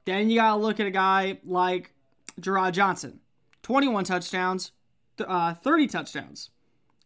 Then 0.05 0.29
you 0.29 0.41
gotta 0.41 0.61
look 0.61 0.79
at 0.79 0.87
a 0.87 0.91
guy 0.91 1.39
like 1.43 1.95
Jerrod 2.39 2.73
Johnson, 2.73 3.21
21 3.63 4.05
touchdowns, 4.05 4.73
uh, 5.27 5.55
30 5.55 5.87
touchdowns, 5.87 6.51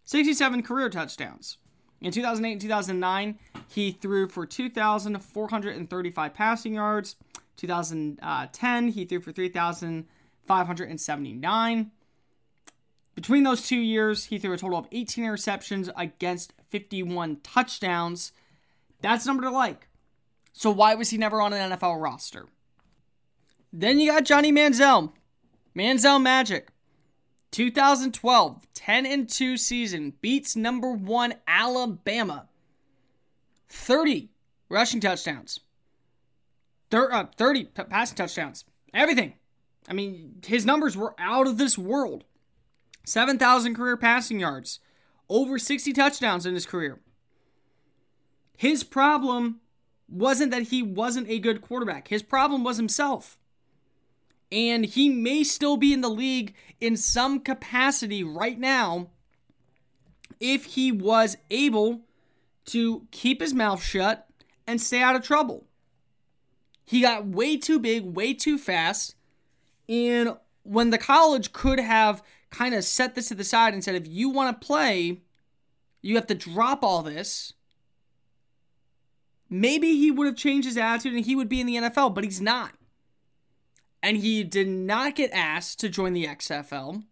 67 0.04 0.62
career 0.62 0.88
touchdowns. 0.88 1.58
In 2.00 2.12
2008 2.12 2.52
and 2.52 2.60
2009, 2.60 3.38
he 3.68 3.92
threw 3.92 4.28
for 4.28 4.46
2,435 4.46 6.34
passing 6.34 6.74
yards. 6.74 7.14
2010, 7.56 8.88
he 8.88 9.04
threw 9.04 9.20
for 9.20 9.30
3,579. 9.32 11.90
Between 13.14 13.44
those 13.44 13.66
two 13.66 13.78
years, 13.78 14.24
he 14.24 14.38
threw 14.38 14.52
a 14.52 14.58
total 14.58 14.78
of 14.78 14.86
18 14.92 15.24
interceptions 15.24 15.90
against 15.96 16.52
51 16.70 17.38
touchdowns. 17.42 18.32
That's 19.00 19.24
number 19.24 19.44
to 19.44 19.50
like. 19.50 19.88
So 20.52 20.70
why 20.70 20.94
was 20.94 21.08
he 21.10 21.18
never 21.18 21.40
on 21.40 21.52
an 21.52 21.72
NFL 21.72 22.02
roster? 22.02 22.46
Then 23.72 23.98
you 23.98 24.12
got 24.12 24.24
Johnny 24.24 24.52
Manziel. 24.52 25.12
Manziel 25.76 26.22
Magic. 26.22 26.68
2012, 27.50 28.66
10 28.74 29.06
and 29.06 29.28
2 29.28 29.56
season, 29.56 30.14
beats 30.20 30.56
number 30.56 30.92
1 30.92 31.34
Alabama. 31.46 32.48
30 33.68 34.30
rushing 34.68 35.00
touchdowns. 35.00 35.60
Uh, 36.92 37.24
30 37.36 37.64
passing 37.64 38.16
touchdowns. 38.16 38.64
Everything. 38.92 39.34
I 39.88 39.92
mean, 39.92 40.36
his 40.46 40.64
numbers 40.64 40.96
were 40.96 41.14
out 41.18 41.46
of 41.46 41.58
this 41.58 41.76
world. 41.76 42.24
7,000 43.04 43.74
career 43.74 43.96
passing 43.96 44.40
yards. 44.40 44.80
Over 45.28 45.58
60 45.58 45.92
touchdowns 45.92 46.46
in 46.46 46.54
his 46.54 46.66
career. 46.66 47.00
His 48.56 48.84
problem 48.84 49.60
wasn't 50.08 50.52
that 50.52 50.64
he 50.64 50.82
wasn't 50.82 51.28
a 51.28 51.38
good 51.38 51.60
quarterback. 51.60 52.08
His 52.08 52.22
problem 52.22 52.62
was 52.62 52.76
himself 52.76 53.38
and 54.54 54.86
he 54.86 55.08
may 55.08 55.42
still 55.42 55.76
be 55.76 55.92
in 55.92 56.00
the 56.00 56.08
league 56.08 56.54
in 56.80 56.96
some 56.96 57.40
capacity 57.40 58.22
right 58.22 58.58
now 58.58 59.08
if 60.38 60.64
he 60.66 60.92
was 60.92 61.36
able 61.50 62.02
to 62.64 63.08
keep 63.10 63.40
his 63.40 63.52
mouth 63.52 63.82
shut 63.82 64.28
and 64.64 64.80
stay 64.80 65.02
out 65.02 65.16
of 65.16 65.22
trouble. 65.22 65.64
He 66.84 67.00
got 67.00 67.26
way 67.26 67.56
too 67.56 67.80
big, 67.80 68.04
way 68.04 68.32
too 68.32 68.56
fast, 68.56 69.16
and 69.88 70.36
when 70.62 70.90
the 70.90 70.98
college 70.98 71.52
could 71.52 71.80
have 71.80 72.22
kind 72.50 72.74
of 72.74 72.84
set 72.84 73.16
this 73.16 73.28
to 73.28 73.34
the 73.34 73.42
side 73.42 73.74
and 73.74 73.82
said, 73.82 73.96
if 73.96 74.06
you 74.06 74.28
want 74.28 74.60
to 74.60 74.66
play, 74.66 75.20
you 76.00 76.14
have 76.14 76.28
to 76.28 76.34
drop 76.34 76.84
all 76.84 77.02
this. 77.02 77.54
Maybe 79.50 79.96
he 79.96 80.12
would 80.12 80.26
have 80.26 80.36
changed 80.36 80.66
his 80.66 80.76
attitude 80.76 81.14
and 81.14 81.24
he 81.24 81.34
would 81.34 81.48
be 81.48 81.60
in 81.60 81.66
the 81.66 81.76
NFL, 81.76 82.14
but 82.14 82.24
he's 82.24 82.40
not. 82.40 82.72
And 84.04 84.18
he 84.18 84.44
did 84.44 84.68
not 84.68 85.14
get 85.14 85.30
asked 85.32 85.80
to 85.80 85.88
join 85.88 86.12
the 86.12 86.26
XFL. 86.26 87.04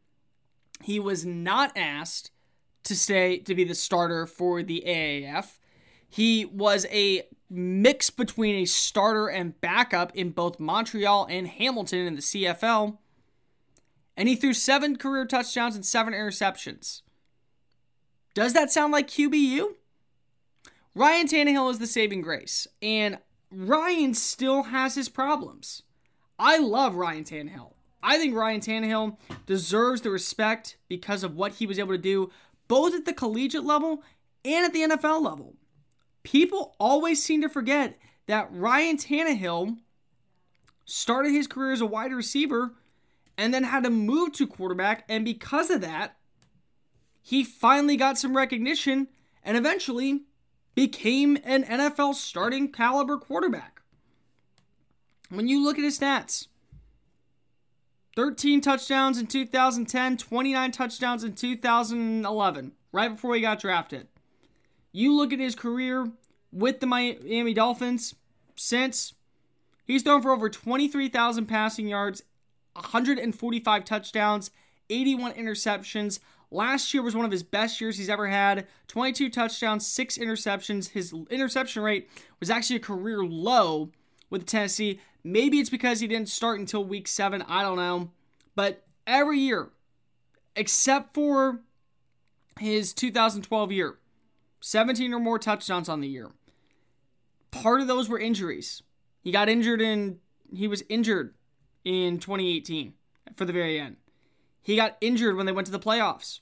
He 0.82 1.00
was 1.00 1.24
not 1.24 1.72
asked 1.74 2.30
to 2.84 2.94
stay 2.94 3.38
to 3.38 3.54
be 3.54 3.64
the 3.64 3.74
starter 3.74 4.26
for 4.26 4.62
the 4.62 4.84
AAF. 4.86 5.56
He 6.06 6.44
was 6.44 6.84
a 6.90 7.22
mix 7.48 8.10
between 8.10 8.56
a 8.56 8.66
starter 8.66 9.28
and 9.28 9.58
backup 9.62 10.14
in 10.14 10.32
both 10.32 10.60
Montreal 10.60 11.26
and 11.30 11.48
Hamilton 11.48 12.00
in 12.00 12.14
the 12.14 12.20
CFL. 12.20 12.98
And 14.14 14.28
he 14.28 14.36
threw 14.36 14.52
seven 14.52 14.96
career 14.96 15.24
touchdowns 15.24 15.74
and 15.74 15.86
seven 15.86 16.12
interceptions. 16.12 17.00
Does 18.34 18.52
that 18.52 18.70
sound 18.70 18.92
like 18.92 19.08
QBU? 19.08 19.76
Ryan 20.94 21.26
Tannehill 21.26 21.70
is 21.70 21.78
the 21.78 21.86
saving 21.86 22.20
grace, 22.20 22.66
and 22.82 23.16
Ryan 23.50 24.12
still 24.12 24.64
has 24.64 24.94
his 24.94 25.08
problems. 25.08 25.84
I 26.42 26.58
love 26.58 26.96
Ryan 26.96 27.22
Tannehill. 27.22 27.74
I 28.02 28.18
think 28.18 28.34
Ryan 28.34 28.60
Tannehill 28.60 29.16
deserves 29.46 30.00
the 30.00 30.10
respect 30.10 30.76
because 30.88 31.22
of 31.22 31.36
what 31.36 31.52
he 31.52 31.66
was 31.68 31.78
able 31.78 31.92
to 31.92 31.98
do 31.98 32.32
both 32.66 32.94
at 32.94 33.04
the 33.04 33.12
collegiate 33.12 33.62
level 33.62 34.02
and 34.44 34.64
at 34.64 34.72
the 34.72 34.80
NFL 34.80 35.22
level. 35.22 35.54
People 36.24 36.74
always 36.80 37.22
seem 37.22 37.42
to 37.42 37.48
forget 37.48 37.96
that 38.26 38.48
Ryan 38.50 38.96
Tannehill 38.96 39.78
started 40.84 41.30
his 41.30 41.46
career 41.46 41.70
as 41.70 41.80
a 41.80 41.86
wide 41.86 42.12
receiver 42.12 42.72
and 43.38 43.54
then 43.54 43.62
had 43.62 43.84
to 43.84 43.90
move 43.90 44.32
to 44.32 44.46
quarterback, 44.48 45.04
and 45.08 45.24
because 45.24 45.70
of 45.70 45.80
that, 45.80 46.16
he 47.20 47.44
finally 47.44 47.96
got 47.96 48.18
some 48.18 48.36
recognition 48.36 49.06
and 49.44 49.56
eventually 49.56 50.22
became 50.74 51.38
an 51.44 51.62
NFL 51.62 52.16
starting 52.16 52.72
caliber 52.72 53.16
quarterback. 53.16 53.81
When 55.32 55.48
you 55.48 55.64
look 55.64 55.78
at 55.78 55.84
his 55.84 55.98
stats, 55.98 56.48
13 58.16 58.60
touchdowns 58.60 59.18
in 59.18 59.26
2010, 59.26 60.18
29 60.18 60.72
touchdowns 60.72 61.24
in 61.24 61.34
2011, 61.34 62.72
right 62.92 63.08
before 63.08 63.34
he 63.34 63.40
got 63.40 63.58
drafted. 63.58 64.08
You 64.92 65.16
look 65.16 65.32
at 65.32 65.38
his 65.38 65.54
career 65.54 66.12
with 66.52 66.80
the 66.80 66.86
Miami 66.86 67.54
Dolphins 67.54 68.14
since 68.56 69.14
he's 69.86 70.02
thrown 70.02 70.20
for 70.20 70.32
over 70.32 70.50
23,000 70.50 71.46
passing 71.46 71.88
yards, 71.88 72.22
145 72.74 73.84
touchdowns, 73.86 74.50
81 74.90 75.32
interceptions. 75.32 76.18
Last 76.50 76.92
year 76.92 77.02
was 77.02 77.16
one 77.16 77.24
of 77.24 77.32
his 77.32 77.42
best 77.42 77.80
years 77.80 77.96
he's 77.96 78.10
ever 78.10 78.28
had 78.28 78.66
22 78.88 79.30
touchdowns, 79.30 79.86
6 79.86 80.18
interceptions. 80.18 80.90
His 80.90 81.14
interception 81.30 81.82
rate 81.82 82.10
was 82.38 82.50
actually 82.50 82.76
a 82.76 82.80
career 82.80 83.24
low 83.24 83.92
with 84.28 84.44
Tennessee. 84.44 85.00
Maybe 85.24 85.58
it's 85.58 85.70
because 85.70 86.00
he 86.00 86.06
didn't 86.06 86.28
start 86.28 86.58
until 86.58 86.84
week 86.84 87.06
7. 87.06 87.42
I 87.42 87.62
don't 87.62 87.76
know. 87.76 88.10
But 88.54 88.84
every 89.06 89.38
year, 89.38 89.70
except 90.56 91.14
for 91.14 91.60
his 92.58 92.92
2012 92.92 93.72
year, 93.72 93.98
17 94.60 95.12
or 95.12 95.20
more 95.20 95.38
touchdowns 95.38 95.88
on 95.88 96.00
the 96.00 96.08
year. 96.08 96.30
Part 97.50 97.80
of 97.80 97.86
those 97.86 98.08
were 98.08 98.18
injuries. 98.18 98.82
He 99.20 99.32
got 99.32 99.48
injured 99.48 99.80
in, 99.80 100.18
he 100.54 100.68
was 100.68 100.82
injured 100.88 101.34
in 101.84 102.18
2018 102.18 102.94
for 103.36 103.44
the 103.44 103.52
very 103.52 103.78
end. 103.78 103.96
He 104.62 104.76
got 104.76 104.96
injured 105.00 105.36
when 105.36 105.46
they 105.46 105.52
went 105.52 105.66
to 105.66 105.72
the 105.72 105.78
playoffs. 105.78 106.40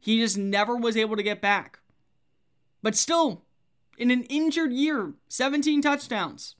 He 0.00 0.20
just 0.20 0.36
never 0.36 0.76
was 0.76 0.96
able 0.96 1.16
to 1.16 1.22
get 1.22 1.40
back. 1.40 1.78
But 2.82 2.96
still, 2.96 3.44
in 3.96 4.10
an 4.10 4.24
injured 4.24 4.72
year, 4.72 5.14
17 5.28 5.82
touchdowns. 5.82 6.54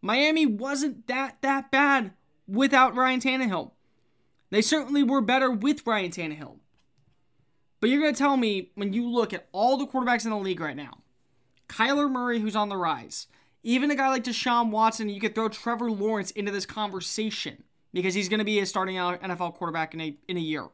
Miami 0.00 0.46
wasn't 0.46 1.06
that 1.06 1.38
that 1.42 1.70
bad 1.70 2.12
without 2.46 2.94
Ryan 2.94 3.20
Tannehill. 3.20 3.72
They 4.50 4.62
certainly 4.62 5.02
were 5.02 5.20
better 5.20 5.50
with 5.50 5.86
Ryan 5.86 6.10
Tannehill. 6.10 6.58
But 7.80 7.90
you're 7.90 8.00
going 8.00 8.14
to 8.14 8.18
tell 8.18 8.36
me 8.36 8.70
when 8.74 8.92
you 8.92 9.08
look 9.08 9.32
at 9.32 9.48
all 9.52 9.76
the 9.76 9.86
quarterbacks 9.86 10.24
in 10.24 10.30
the 10.30 10.36
league 10.36 10.60
right 10.60 10.76
now, 10.76 10.98
Kyler 11.68 12.10
Murray, 12.10 12.40
who's 12.40 12.56
on 12.56 12.68
the 12.68 12.76
rise, 12.76 13.26
even 13.62 13.90
a 13.90 13.94
guy 13.94 14.08
like 14.08 14.24
Deshaun 14.24 14.70
Watson, 14.70 15.08
you 15.08 15.20
could 15.20 15.34
throw 15.34 15.48
Trevor 15.48 15.90
Lawrence 15.90 16.30
into 16.32 16.50
this 16.50 16.66
conversation 16.66 17.62
because 17.92 18.14
he's 18.14 18.28
going 18.28 18.38
to 18.38 18.44
be 18.44 18.58
a 18.58 18.66
starting 18.66 18.96
NFL 18.96 19.54
quarterback 19.54 19.94
in 19.94 20.00
a, 20.00 20.16
in 20.26 20.36
a 20.36 20.40
year. 20.40 20.66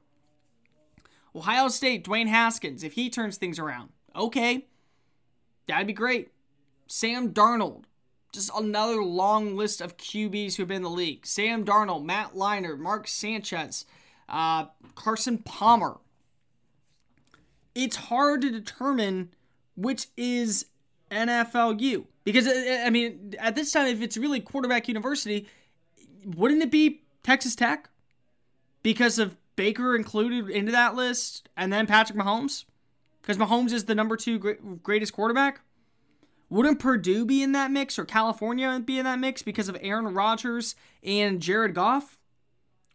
Ohio 1.35 1.69
State, 1.69 2.05
Dwayne 2.05 2.29
Haskins, 2.29 2.85
if 2.85 2.93
he 2.93 3.11
turns 3.11 3.37
things 3.37 3.59
around, 3.59 3.91
okay, 4.15 4.67
that'd 5.67 5.87
be 5.87 5.93
great. 5.93 6.31
Sam 6.87 7.33
Darnold, 7.33 7.85
just 8.35 8.51
another 8.57 9.03
long 9.03 9.57
list 9.57 9.81
of 9.81 9.97
QBs 9.97 10.57
who've 10.57 10.69
been 10.69 10.79
in 10.79 10.83
the 10.83 10.91
league. 10.91 11.25
Sam 11.25 11.65
Darnold, 11.65 12.05
Matt 12.05 12.35
Leinart, 12.35 12.79
Mark 12.79 13.09
Sanchez, 13.09 13.87
uh, 14.29 14.67
Carson 14.95 15.39
Palmer. 15.39 15.99
It's 17.75 17.97
hard 17.97 18.43
to 18.43 18.51
determine 18.51 19.31
which 19.77 20.09
is 20.17 20.67
NFLU 21.11 22.07
because 22.25 22.47
I 22.47 22.91
mean, 22.91 23.35
at 23.39 23.55
this 23.55 23.73
time, 23.73 23.87
if 23.87 24.03
it's 24.03 24.17
really 24.17 24.41
quarterback 24.41 24.89
university, 24.89 25.49
wouldn't 26.25 26.63
it 26.63 26.71
be 26.71 27.03
Texas 27.23 27.55
Tech 27.55 27.89
because 28.83 29.19
of 29.19 29.37
Baker 29.57 29.95
included 29.95 30.51
into 30.51 30.73
that 30.73 30.95
list, 30.95 31.49
and 31.57 31.73
then 31.73 31.87
Patrick 31.87 32.19
Mahomes 32.19 32.65
because 33.23 33.39
Mahomes 33.39 33.73
is 33.73 33.85
the 33.85 33.95
number 33.95 34.17
two 34.17 34.39
greatest 34.83 35.13
quarterback? 35.13 35.61
Wouldn't 36.49 36.79
Purdue 36.79 37.25
be 37.25 37.43
in 37.43 37.53
that 37.53 37.71
mix 37.71 37.99
or 37.99 38.05
California 38.05 38.81
be 38.85 38.99
in 38.99 39.05
that 39.05 39.19
mix 39.19 39.43
because 39.43 39.69
of 39.69 39.77
Aaron 39.81 40.13
Rodgers 40.13 40.77
and 41.03 41.41
Jared 41.41 41.75
Goff? 41.75 42.19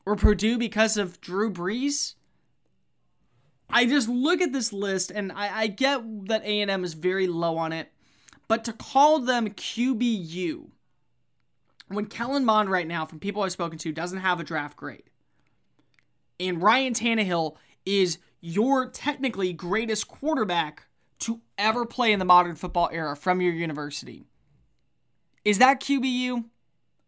Or 0.05 0.15
Purdue 0.15 0.57
because 0.57 0.97
of 0.97 1.19
Drew 1.21 1.51
Brees? 1.51 2.15
I 3.69 3.85
just 3.85 4.09
look 4.09 4.41
at 4.41 4.53
this 4.53 4.73
list 4.73 5.11
and 5.11 5.31
I, 5.31 5.61
I 5.61 5.67
get 5.67 6.27
that 6.27 6.43
A&M 6.43 6.83
is 6.83 6.93
very 6.93 7.27
low 7.27 7.57
on 7.57 7.71
it, 7.71 7.91
but 8.47 8.63
to 8.65 8.73
call 8.73 9.19
them 9.19 9.49
QBU 9.49 10.69
when 11.89 12.05
Kellen 12.05 12.45
Mond 12.45 12.69
right 12.69 12.87
now, 12.87 13.05
from 13.05 13.19
people 13.19 13.41
I've 13.41 13.51
spoken 13.51 13.77
to, 13.79 13.91
doesn't 13.91 14.19
have 14.19 14.39
a 14.39 14.43
draft 14.43 14.77
grade, 14.77 15.09
and 16.39 16.61
Ryan 16.61 16.93
Tannehill 16.93 17.55
is 17.85 18.19
your 18.41 18.87
technically 18.87 19.53
greatest 19.53 20.07
quarterback 20.07 20.85
to 21.19 21.41
ever 21.57 21.85
play 21.85 22.11
in 22.11 22.19
the 22.19 22.25
modern 22.25 22.55
football 22.55 22.89
era 22.91 23.15
from 23.15 23.41
your 23.41 23.53
university. 23.53 24.25
Is 25.45 25.59
that 25.59 25.81
QBU? 25.81 26.45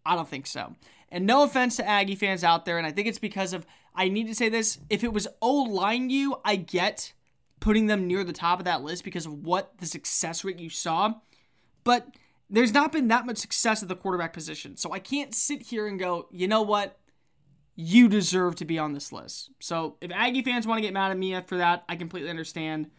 I 0.06 0.16
don't 0.16 0.28
think 0.28 0.48
so. 0.48 0.76
And 1.10 1.26
no 1.26 1.44
offense 1.44 1.76
to 1.78 1.88
Aggie 1.88 2.16
fans 2.16 2.44
out 2.44 2.66
there, 2.66 2.78
and 2.78 2.88
I 2.88 2.92
think 2.92 3.08
it's 3.08 3.20
because 3.20 3.54
of, 3.54 3.66
I 3.94 4.08
need 4.08 4.28
to 4.28 4.36
say 4.36 4.50
this, 4.50 4.80
if 4.90 5.04
it 5.04 5.12
was 5.14 5.28
O 5.42 5.64
line 5.64 6.10
you, 6.10 6.38
I 6.46 6.56
get 6.56 7.14
putting 7.60 7.88
them 7.88 8.08
near 8.08 8.24
the 8.24 8.34
top 8.34 8.60
of 8.60 8.66
that 8.66 8.82
list 8.82 9.04
because 9.04 9.26
of 9.26 9.46
what 9.46 9.78
the 9.78 9.86
success 9.86 10.44
rate 10.44 10.60
you 10.60 10.70
saw. 10.70 11.14
But 11.84 12.08
there's 12.50 12.74
not 12.74 12.92
been 12.92 13.08
that 13.10 13.26
much 13.26 13.38
success 13.38 13.82
at 13.82 13.90
the 13.90 13.96
quarterback 13.96 14.34
position. 14.34 14.78
So 14.78 14.92
I 14.92 15.00
can't 15.00 15.34
sit 15.34 15.62
here 15.62 15.88
and 15.88 16.00
go, 16.00 16.28
you 16.32 16.48
know 16.48 16.62
what? 16.62 16.98
You 17.76 18.10
deserve 18.10 18.56
to 18.58 18.66
be 18.66 18.78
on 18.78 18.94
this 18.94 19.12
list. 19.12 19.52
So 19.60 19.98
if 20.02 20.12
Aggie 20.12 20.42
fans 20.42 20.68
want 20.68 20.78
to 20.78 20.82
get 20.82 20.94
mad 20.94 21.12
at 21.12 21.18
me 21.18 21.40
for 21.42 21.58
that, 21.58 21.84
I 21.88 21.96
completely 21.96 22.30
understand. 22.30 22.90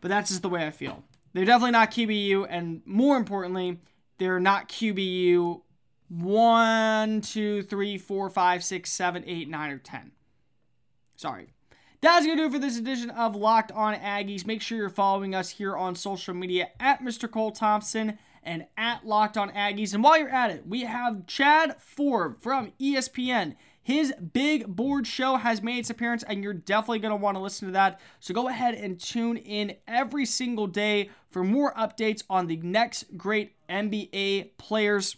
But 0.00 0.08
that's 0.08 0.30
just 0.30 0.42
the 0.42 0.48
way 0.48 0.66
I 0.66 0.70
feel. 0.70 1.04
They're 1.32 1.44
definitely 1.44 1.72
not 1.72 1.90
QBU, 1.90 2.46
and 2.48 2.82
more 2.84 3.16
importantly, 3.16 3.78
they're 4.18 4.40
not 4.40 4.68
QBU 4.68 5.62
one, 6.10 7.20
two, 7.20 7.62
three, 7.62 7.96
four, 7.96 8.28
five, 8.30 8.64
six, 8.64 8.90
seven, 8.90 9.22
eight, 9.26 9.48
nine, 9.48 9.70
or 9.70 9.78
10. 9.78 10.10
Sorry. 11.14 11.48
That's 12.00 12.26
going 12.26 12.38
to 12.38 12.42
do 12.42 12.48
it 12.48 12.52
for 12.52 12.58
this 12.58 12.78
edition 12.78 13.10
of 13.10 13.36
Locked 13.36 13.70
On 13.72 13.94
Aggies. 13.94 14.46
Make 14.46 14.62
sure 14.62 14.78
you're 14.78 14.88
following 14.88 15.34
us 15.34 15.50
here 15.50 15.76
on 15.76 15.94
social 15.94 16.34
media 16.34 16.70
at 16.80 17.02
Mr. 17.02 17.30
Cole 17.30 17.52
Thompson 17.52 18.18
and 18.42 18.66
at 18.76 19.06
Locked 19.06 19.36
On 19.36 19.50
Aggies. 19.50 19.94
And 19.94 20.02
while 20.02 20.18
you're 20.18 20.30
at 20.30 20.50
it, 20.50 20.66
we 20.66 20.82
have 20.82 21.26
Chad 21.26 21.76
Forbes 21.78 22.42
from 22.42 22.72
ESPN. 22.80 23.54
His 23.82 24.12
big 24.32 24.66
board 24.66 25.06
show 25.06 25.36
has 25.36 25.62
made 25.62 25.78
its 25.78 25.90
appearance, 25.90 26.22
and 26.22 26.44
you're 26.44 26.52
definitely 26.52 26.98
going 26.98 27.12
to 27.12 27.16
want 27.16 27.36
to 27.36 27.42
listen 27.42 27.68
to 27.68 27.72
that. 27.72 28.00
So 28.20 28.34
go 28.34 28.48
ahead 28.48 28.74
and 28.74 29.00
tune 29.00 29.36
in 29.38 29.76
every 29.88 30.26
single 30.26 30.66
day 30.66 31.10
for 31.30 31.42
more 31.42 31.74
updates 31.74 32.22
on 32.28 32.46
the 32.46 32.58
next 32.58 33.16
great 33.16 33.54
NBA 33.68 34.58
players. 34.58 35.16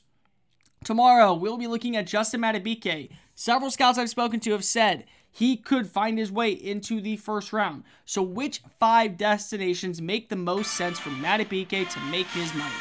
Tomorrow, 0.84 1.34
we'll 1.34 1.58
be 1.58 1.66
looking 1.66 1.96
at 1.96 2.06
Justin 2.06 2.40
Madubuike. 2.40 3.10
Several 3.34 3.70
scouts 3.70 3.98
I've 3.98 4.10
spoken 4.10 4.40
to 4.40 4.52
have 4.52 4.64
said 4.64 5.06
he 5.30 5.56
could 5.56 5.86
find 5.88 6.18
his 6.18 6.30
way 6.30 6.52
into 6.52 7.00
the 7.00 7.16
first 7.16 7.52
round. 7.52 7.84
So, 8.04 8.22
which 8.22 8.62
five 8.78 9.16
destinations 9.16 10.02
make 10.02 10.28
the 10.28 10.36
most 10.36 10.72
sense 10.72 10.98
for 10.98 11.10
Madubuike 11.10 11.88
to 11.90 12.00
make 12.10 12.26
his 12.28 12.54
money? 12.54 12.74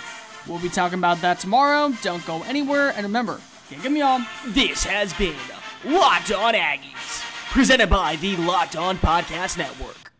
We'll 0.48 0.60
be 0.60 0.70
talking 0.70 1.00
about 1.00 1.22
that 1.22 1.40
tomorrow. 1.40 1.94
Don't 2.02 2.26
go 2.26 2.44
anywhere. 2.44 2.90
And 2.96 3.04
remember, 3.04 3.40
kick 3.70 3.86
on. 3.86 4.28
This 4.48 4.84
has 4.84 5.14
been 5.14 5.36
Locked 5.84 6.32
On 6.32 6.54
Aggies, 6.54 7.24
presented 7.52 7.90
by 7.90 8.16
the 8.18 8.36
Locked 8.38 8.76
On 8.76 8.98
Podcast 8.98 9.58
Network. 9.58 10.12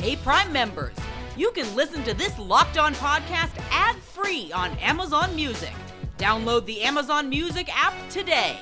Hey, 0.00 0.16
Prime 0.16 0.52
members, 0.52 0.96
you 1.36 1.52
can 1.52 1.72
listen 1.76 2.02
to 2.04 2.14
this 2.14 2.36
Locked 2.40 2.76
On 2.76 2.92
podcast 2.94 3.52
ad 3.70 3.94
free 3.96 4.50
on 4.50 4.76
Amazon 4.78 5.36
Music. 5.36 5.72
Download 6.18 6.66
the 6.66 6.82
Amazon 6.82 7.28
Music 7.28 7.68
app 7.72 7.94
today. 8.08 8.58